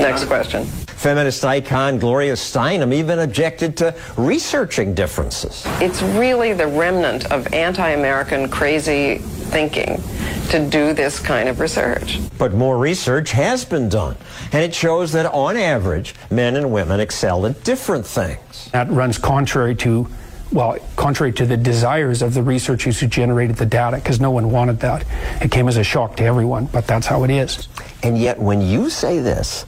Next 0.02 0.26
question. 0.26 0.66
Feminist 1.02 1.44
icon 1.44 1.98
Gloria 1.98 2.34
Steinem 2.34 2.94
even 2.94 3.20
objected 3.20 3.76
to 3.78 3.96
researching 4.18 4.94
differences. 4.94 5.64
It's 5.82 6.04
really 6.04 6.54
the 6.54 6.68
remnant 6.68 7.32
of 7.32 7.52
anti 7.54 7.90
American 7.90 8.48
crazy 8.48 9.20
thinking 9.52 10.02
to 10.50 10.68
do 10.70 10.94
this 10.94 11.20
kind 11.20 11.48
of 11.50 11.60
research. 11.60 12.20
But 12.38 12.54
more 12.54 12.78
research 12.78 13.32
has 13.32 13.66
been 13.66 13.90
done, 13.90 14.18
and 14.52 14.64
it 14.64 14.74
shows 14.74 15.12
that 15.12 15.26
on 15.28 15.58
average, 15.58 16.16
men 16.30 16.56
and 16.56 16.72
women 16.72 17.00
excel 17.00 17.46
at 17.46 17.64
different 17.64 18.06
things. 18.06 18.70
That 18.72 18.90
runs 18.90 19.18
contrary 19.18 19.76
to 19.76 20.08
well, 20.52 20.78
contrary 20.98 21.32
to 21.34 21.46
the 21.46 21.56
desires 21.56 22.22
of 22.22 22.34
the 22.34 22.44
researchers 22.44 23.00
who 23.00 23.08
generated 23.08 23.56
the 23.56 23.66
data, 23.66 23.98
because 23.98 24.20
no 24.20 24.32
one 24.32 24.52
wanted 24.52 24.82
that. 24.82 25.06
It 25.42 25.50
came 25.50 25.70
as 25.70 25.78
a 25.78 25.84
shock 25.84 26.18
to 26.18 26.26
everyone, 26.26 26.66
but 26.66 26.86
that's 26.86 27.08
how 27.08 27.24
it 27.24 27.30
is. 27.30 27.70
And 28.04 28.18
yet, 28.18 28.38
when 28.38 28.62
you 28.62 28.90
say 28.90 29.20
this, 29.20 29.66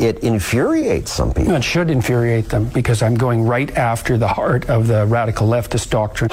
it 0.00 0.24
infuriates 0.24 1.12
some 1.12 1.32
people. 1.32 1.54
It 1.54 1.62
should 1.62 1.88
infuriate 1.90 2.48
them 2.48 2.64
because 2.70 3.02
I'm 3.02 3.14
going 3.14 3.46
right 3.46 3.70
after 3.76 4.18
the 4.18 4.26
heart 4.26 4.68
of 4.68 4.88
the 4.88 5.06
radical 5.06 5.46
leftist 5.46 5.90
doctrine. 5.90 6.30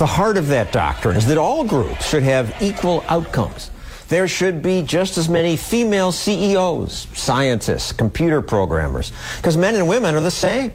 The 0.00 0.06
heart 0.06 0.38
of 0.38 0.46
that 0.46 0.72
doctrine 0.72 1.14
is 1.14 1.26
that 1.26 1.36
all 1.36 1.62
groups 1.62 2.08
should 2.08 2.22
have 2.22 2.56
equal 2.62 3.04
outcomes. 3.06 3.70
There 4.08 4.26
should 4.26 4.62
be 4.62 4.80
just 4.80 5.18
as 5.18 5.28
many 5.28 5.58
female 5.58 6.10
CEOs, 6.10 7.06
scientists, 7.12 7.92
computer 7.92 8.40
programmers, 8.40 9.12
because 9.36 9.58
men 9.58 9.74
and 9.74 9.86
women 9.86 10.14
are 10.14 10.22
the 10.22 10.30
same. 10.30 10.72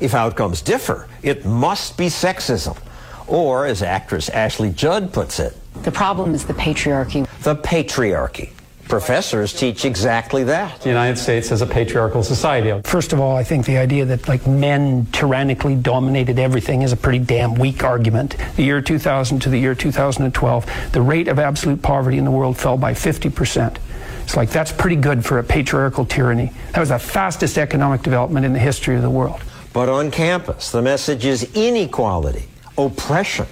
If 0.00 0.14
outcomes 0.14 0.62
differ, 0.62 1.08
it 1.24 1.44
must 1.44 1.96
be 1.96 2.06
sexism. 2.06 2.78
Or, 3.26 3.66
as 3.66 3.82
actress 3.82 4.28
Ashley 4.28 4.70
Judd 4.70 5.12
puts 5.12 5.40
it, 5.40 5.56
the 5.82 5.90
problem 5.90 6.32
is 6.32 6.44
the 6.44 6.54
patriarchy. 6.54 7.26
The 7.42 7.56
patriarchy. 7.56 8.52
Professors 8.88 9.52
teach 9.52 9.84
exactly 9.84 10.44
that. 10.44 10.80
The 10.80 10.88
United 10.88 11.18
States 11.18 11.50
is 11.50 11.60
a 11.60 11.66
patriarchal 11.66 12.22
society. 12.22 12.80
First 12.84 13.12
of 13.12 13.20
all, 13.20 13.36
I 13.36 13.44
think 13.44 13.66
the 13.66 13.76
idea 13.76 14.06
that 14.06 14.28
like 14.28 14.46
men 14.46 15.06
tyrannically 15.12 15.74
dominated 15.74 16.38
everything 16.38 16.80
is 16.80 16.92
a 16.92 16.96
pretty 16.96 17.18
damn 17.18 17.54
weak 17.54 17.84
argument. 17.84 18.36
The 18.56 18.62
year 18.62 18.80
2000 18.80 19.40
to 19.40 19.50
the 19.50 19.58
year 19.58 19.74
2012, 19.74 20.92
the 20.92 21.02
rate 21.02 21.28
of 21.28 21.38
absolute 21.38 21.82
poverty 21.82 22.16
in 22.16 22.24
the 22.24 22.30
world 22.30 22.56
fell 22.56 22.78
by 22.78 22.94
50%. 22.94 23.76
It's 24.22 24.36
like 24.36 24.50
that's 24.50 24.72
pretty 24.72 24.96
good 24.96 25.22
for 25.22 25.38
a 25.38 25.44
patriarchal 25.44 26.06
tyranny. 26.06 26.52
That 26.72 26.80
was 26.80 26.88
the 26.88 26.98
fastest 26.98 27.58
economic 27.58 28.02
development 28.02 28.46
in 28.46 28.54
the 28.54 28.58
history 28.58 28.96
of 28.96 29.02
the 29.02 29.10
world. 29.10 29.42
But 29.74 29.90
on 29.90 30.10
campus, 30.10 30.70
the 30.70 30.80
message 30.80 31.26
is 31.26 31.54
inequality, 31.54 32.44
oppression. 32.78 33.46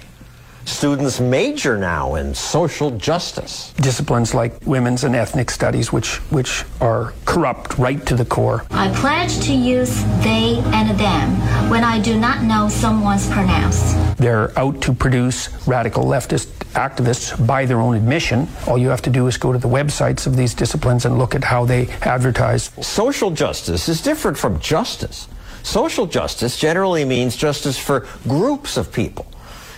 Students 0.67 1.21
major 1.21 1.77
now 1.77 2.15
in 2.15 2.35
social 2.35 2.91
justice. 2.91 3.73
Disciplines 3.77 4.33
like 4.33 4.53
women's 4.65 5.05
and 5.05 5.15
ethnic 5.15 5.49
studies, 5.49 5.93
which, 5.93 6.17
which 6.29 6.65
are 6.81 7.13
corrupt 7.23 7.77
right 7.77 8.05
to 8.05 8.15
the 8.15 8.25
core. 8.25 8.65
I 8.71 8.93
pledge 8.93 9.39
to 9.45 9.53
use 9.53 10.03
they 10.23 10.61
and 10.73 10.99
them 10.99 11.69
when 11.71 11.85
I 11.85 11.99
do 11.99 12.19
not 12.19 12.43
know 12.43 12.67
someone's 12.67 13.27
pronouns. 13.29 13.95
They're 14.17 14.51
out 14.59 14.81
to 14.81 14.93
produce 14.93 15.49
radical 15.65 16.03
leftist 16.03 16.47
activists 16.73 17.47
by 17.47 17.65
their 17.65 17.79
own 17.79 17.95
admission. 17.95 18.47
All 18.67 18.77
you 18.77 18.89
have 18.89 19.01
to 19.03 19.09
do 19.09 19.25
is 19.27 19.37
go 19.37 19.53
to 19.53 19.57
the 19.57 19.69
websites 19.69 20.27
of 20.27 20.35
these 20.35 20.53
disciplines 20.53 21.05
and 21.05 21.17
look 21.17 21.33
at 21.33 21.45
how 21.45 21.63
they 21.63 21.87
advertise. 22.01 22.71
Social 22.81 23.31
justice 23.31 23.87
is 23.87 24.01
different 24.01 24.37
from 24.37 24.59
justice. 24.59 25.29
Social 25.63 26.05
justice 26.05 26.59
generally 26.59 27.05
means 27.05 27.37
justice 27.37 27.77
for 27.77 28.05
groups 28.27 28.75
of 28.75 28.91
people. 28.91 29.25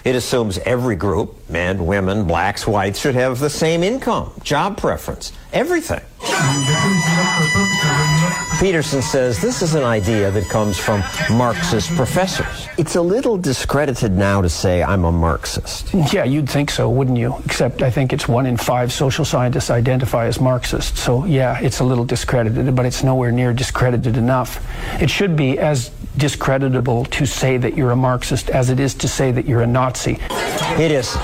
It 0.03 0.15
assumes 0.15 0.57
every 0.59 0.95
group, 0.95 1.49
men, 1.49 1.85
women, 1.85 2.25
blacks, 2.25 2.65
whites, 2.65 2.99
should 2.99 3.15
have 3.15 3.39
the 3.39 3.49
same 3.49 3.83
income, 3.83 4.31
job 4.43 4.77
preference, 4.77 5.31
everything. 5.51 6.01
Peterson 8.59 9.01
says 9.01 9.41
this 9.41 9.61
is 9.61 9.75
an 9.75 9.83
idea 9.83 10.31
that 10.31 10.49
comes 10.49 10.77
from 10.77 11.01
Marxist 11.31 11.95
professors. 11.95 12.67
It's 12.77 12.95
a 12.95 13.01
little 13.01 13.37
discredited 13.37 14.11
now 14.11 14.41
to 14.41 14.49
say 14.49 14.83
I'm 14.83 15.05
a 15.05 15.11
Marxist. 15.11 15.93
Yeah, 16.13 16.23
you'd 16.25 16.49
think 16.49 16.69
so, 16.71 16.89
wouldn't 16.89 17.17
you? 17.17 17.35
Except 17.45 17.81
I 17.81 17.89
think 17.89 18.11
it's 18.11 18.27
one 18.27 18.45
in 18.45 18.57
five 18.57 18.91
social 18.91 19.23
scientists 19.25 19.69
identify 19.69 20.25
as 20.25 20.41
Marxist. 20.41 20.97
So 20.97 21.25
yeah, 21.25 21.59
it's 21.61 21.79
a 21.79 21.83
little 21.83 22.05
discredited, 22.05 22.75
but 22.75 22.85
it's 22.85 23.03
nowhere 23.03 23.31
near 23.31 23.53
discredited 23.53 24.17
enough. 24.17 24.65
It 25.01 25.09
should 25.09 25.35
be 25.35 25.57
as 25.59 25.91
discreditable 26.17 27.05
to 27.05 27.25
say 27.25 27.57
that 27.57 27.75
you're 27.75 27.91
a 27.91 27.95
Marxist 27.95 28.49
as 28.49 28.69
it 28.69 28.79
is 28.79 28.93
to 28.95 29.07
say 29.07 29.31
that 29.31 29.45
you're 29.45 29.61
a 29.61 29.67
Nazi. 29.67 30.17
It 30.77 30.91
is. 30.91 31.15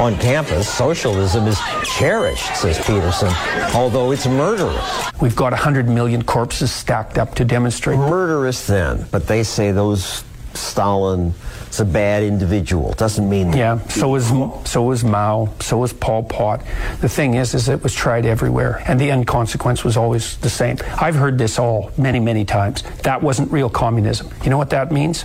On 0.00 0.16
campus, 0.18 0.68
socialism 0.68 1.46
is 1.46 1.58
cherished, 1.96 2.56
says 2.56 2.78
Peterson, 2.78 3.32
although 3.74 4.10
it's 4.10 4.26
murderous. 4.26 5.10
We've 5.20 5.36
got 5.36 5.52
100 5.52 5.88
million 5.88 6.22
corpses 6.54 6.72
stacked 6.72 7.18
up 7.18 7.34
to 7.34 7.44
demonstrate. 7.44 7.98
Murderous 7.98 8.66
then, 8.66 9.06
but 9.10 9.26
they 9.26 9.42
say 9.42 9.72
those 9.72 10.22
Stalin 10.54 11.34
is 11.68 11.80
a 11.80 11.84
bad 11.84 12.22
individual. 12.22 12.92
Doesn't 12.92 13.28
mean 13.28 13.50
that. 13.50 13.56
Yeah, 13.56 13.88
so 13.88 14.08
was 14.08 14.28
so 14.64 14.84
was 14.84 15.02
Mao, 15.02 15.52
so 15.58 15.78
was 15.78 15.92
Pol 15.92 16.22
Pot. 16.22 16.62
The 17.00 17.08
thing 17.08 17.34
is, 17.34 17.54
is 17.54 17.68
it 17.68 17.82
was 17.82 17.92
tried 17.92 18.24
everywhere, 18.24 18.82
and 18.86 19.00
the 19.00 19.10
end 19.10 19.26
consequence 19.26 19.82
was 19.82 19.96
always 19.96 20.36
the 20.38 20.50
same. 20.50 20.76
I've 21.00 21.16
heard 21.16 21.38
this 21.38 21.58
all 21.58 21.90
many, 21.98 22.20
many 22.20 22.44
times. 22.44 22.84
That 23.02 23.20
wasn't 23.20 23.50
real 23.50 23.68
communism. 23.68 24.30
You 24.44 24.50
know 24.50 24.58
what 24.58 24.70
that 24.70 24.92
means? 24.92 25.24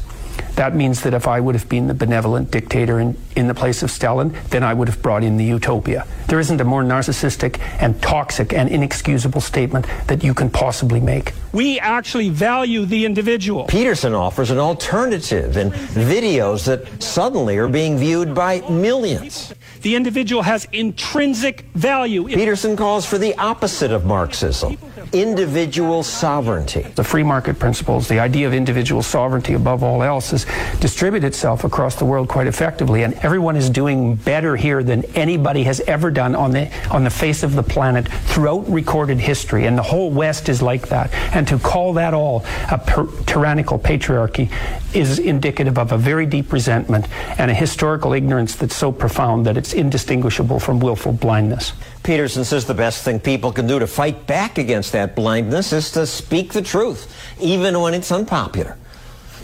That 0.59 0.75
means 0.75 1.03
that 1.03 1.13
if 1.13 1.25
I 1.25 1.39
would 1.39 1.55
have 1.55 1.69
been 1.69 1.87
the 1.87 1.93
benevolent 1.93 2.51
dictator 2.51 2.99
in, 2.99 3.15
in 3.37 3.47
the 3.47 3.53
place 3.53 3.81
of 3.81 3.89
Stalin, 3.89 4.35
then 4.49 4.61
I 4.61 4.73
would 4.73 4.89
have 4.89 5.01
brought 5.01 5.23
in 5.23 5.37
the 5.37 5.45
utopia. 5.45 6.05
There 6.27 6.37
isn't 6.37 6.59
a 6.59 6.65
more 6.65 6.83
narcissistic 6.83 7.61
and 7.79 8.01
toxic 8.01 8.51
and 8.51 8.67
inexcusable 8.67 9.39
statement 9.39 9.87
that 10.07 10.21
you 10.21 10.33
can 10.33 10.49
possibly 10.49 10.99
make. 10.99 11.31
We 11.53 11.79
actually 11.79 12.27
value 12.27 12.85
the 12.85 13.05
individual. 13.05 13.67
Peterson 13.67 14.13
offers 14.13 14.51
an 14.51 14.57
alternative 14.57 15.55
in 15.55 15.71
videos 15.71 16.65
that 16.65 17.01
suddenly 17.01 17.55
are 17.55 17.69
being 17.69 17.97
viewed 17.97 18.35
by 18.35 18.59
millions. 18.69 19.53
The 19.81 19.95
individual 19.95 20.41
has 20.41 20.67
intrinsic 20.73 21.61
value. 21.73 22.27
Peterson 22.27 22.75
calls 22.75 23.05
for 23.05 23.17
the 23.17 23.33
opposite 23.37 23.93
of 23.93 24.03
Marxism 24.03 24.77
individual 25.13 26.03
sovereignty. 26.03 26.81
The 26.95 27.03
free 27.03 27.23
market 27.23 27.59
principles, 27.59 28.07
the 28.07 28.19
idea 28.19 28.47
of 28.47 28.53
individual 28.53 29.01
sovereignty 29.01 29.53
above 29.53 29.83
all 29.83 30.03
else, 30.03 30.31
has 30.31 30.45
distributed 30.79 31.27
itself 31.27 31.63
across 31.63 31.95
the 31.95 32.05
world 32.05 32.27
quite 32.27 32.47
effectively, 32.47 33.03
and 33.03 33.13
everyone 33.15 33.55
is 33.55 33.69
doing 33.69 34.15
better 34.15 34.55
here 34.55 34.83
than 34.83 35.03
anybody 35.15 35.63
has 35.63 35.79
ever 35.81 36.11
done 36.11 36.35
on 36.35 36.51
the 36.51 36.69
on 36.89 37.03
the 37.03 37.09
face 37.09 37.43
of 37.43 37.55
the 37.55 37.63
planet 37.63 38.07
throughout 38.07 38.69
recorded 38.69 39.19
history. 39.19 39.65
And 39.65 39.77
the 39.77 39.83
whole 39.83 40.11
West 40.11 40.49
is 40.49 40.61
like 40.61 40.89
that. 40.89 41.13
And 41.35 41.47
to 41.47 41.59
call 41.59 41.93
that 41.93 42.13
all 42.13 42.45
a 42.71 42.77
per- 42.77 43.07
tyrannical 43.23 43.79
patriarchy 43.79 44.51
is 44.93 45.19
indicative 45.19 45.77
of 45.77 45.91
a 45.91 45.97
very 45.97 46.25
deep 46.25 46.51
resentment 46.51 47.07
and 47.37 47.51
a 47.51 47.53
historical 47.53 48.13
ignorance 48.13 48.55
that's 48.55 48.75
so 48.75 48.91
profound 48.91 49.45
that 49.45 49.57
it's 49.57 49.73
indistinguishable 49.73 50.59
from 50.59 50.79
willful 50.79 51.13
blindness. 51.13 51.73
Peterson 52.03 52.43
says 52.43 52.65
the 52.65 52.73
best 52.73 53.03
thing 53.03 53.19
people 53.19 53.51
can 53.51 53.67
do 53.67 53.79
to 53.79 53.87
fight 53.87 54.25
back 54.25 54.57
against 54.57 54.93
that 54.93 55.15
blindness 55.15 55.73
is 55.73 55.91
to 55.91 56.05
speak 56.05 56.53
the 56.53 56.61
truth, 56.61 57.13
even 57.39 57.79
when 57.79 57.93
it's 57.93 58.11
unpopular. 58.11 58.77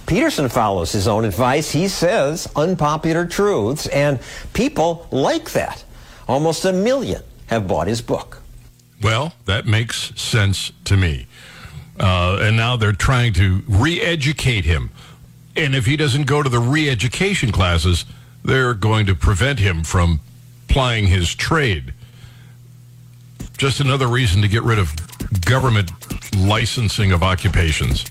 Peterson 0.08 0.49
follows 0.49 0.91
his 0.91 1.08
own 1.08 1.26
advice. 1.26 1.72
He 1.72 1.88
says 1.88 2.47
unpopular 2.56 3.26
truths, 3.26 3.88
and 3.88 4.20
people 4.53 5.08
like 5.12 5.51
that. 5.51 5.84
Almost 6.28 6.66
a 6.66 6.74
million 6.74 7.24
have 7.47 7.68
bought 7.68 7.88
his 7.88 8.01
book. 8.01 8.41
Well, 9.01 9.34
that 9.45 9.66
makes 9.66 10.20
sense 10.20 10.72
to 10.86 10.95
me. 10.95 11.28
Uh, 11.99 12.39
and 12.41 12.58
now 12.58 12.76
they're 12.76 12.91
trying 12.91 13.34
to 13.34 13.64
re 13.68 14.01
educate 14.01 14.66
him. 14.66 14.91
And 15.56 15.76
if 15.76 15.86
he 15.86 15.95
doesn't 15.95 16.26
go 16.26 16.43
to 16.43 16.49
the 16.49 16.60
re 16.60 16.89
education 16.89 17.51
classes, 17.51 18.06
they're 18.43 18.74
going 18.74 19.06
to 19.08 19.16
prevent 19.16 19.60
him 19.60 19.84
from 19.84 20.20
plying 20.68 21.08
his 21.08 21.34
trade. 21.34 21.93
Just 23.58 23.80
another 23.80 24.08
reason 24.08 24.41
to 24.41 24.47
get 24.47 24.64
rid 24.64 24.80
of 24.80 24.93
government 25.41 25.91
licensing 26.38 27.12
of 27.12 27.24
occupations. 27.24 28.03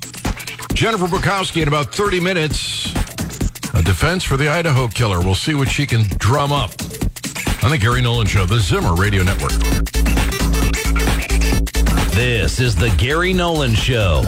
Jennifer 0.72 1.06
Bukowsky 1.06 1.62
in 1.62 1.68
about 1.68 1.94
30 1.94 2.20
minutes. 2.20 2.92
A 3.74 3.82
defense 3.82 4.24
for 4.24 4.36
the 4.36 4.48
Idaho 4.48 4.88
killer. 4.88 5.20
We'll 5.20 5.34
see 5.34 5.54
what 5.54 5.68
she 5.68 5.86
can 5.86 6.04
drum 6.18 6.52
up 6.52 6.70
on 7.62 7.70
the 7.70 7.78
Gary 7.78 8.00
Nolan 8.00 8.26
Show, 8.26 8.46
the 8.46 8.58
Zimmer 8.58 8.94
Radio 8.94 9.22
Network. 9.22 9.52
This 12.14 12.60
is 12.60 12.74
the 12.74 12.94
Gary 12.96 13.32
Nolan 13.32 13.74
Show. 13.74 14.22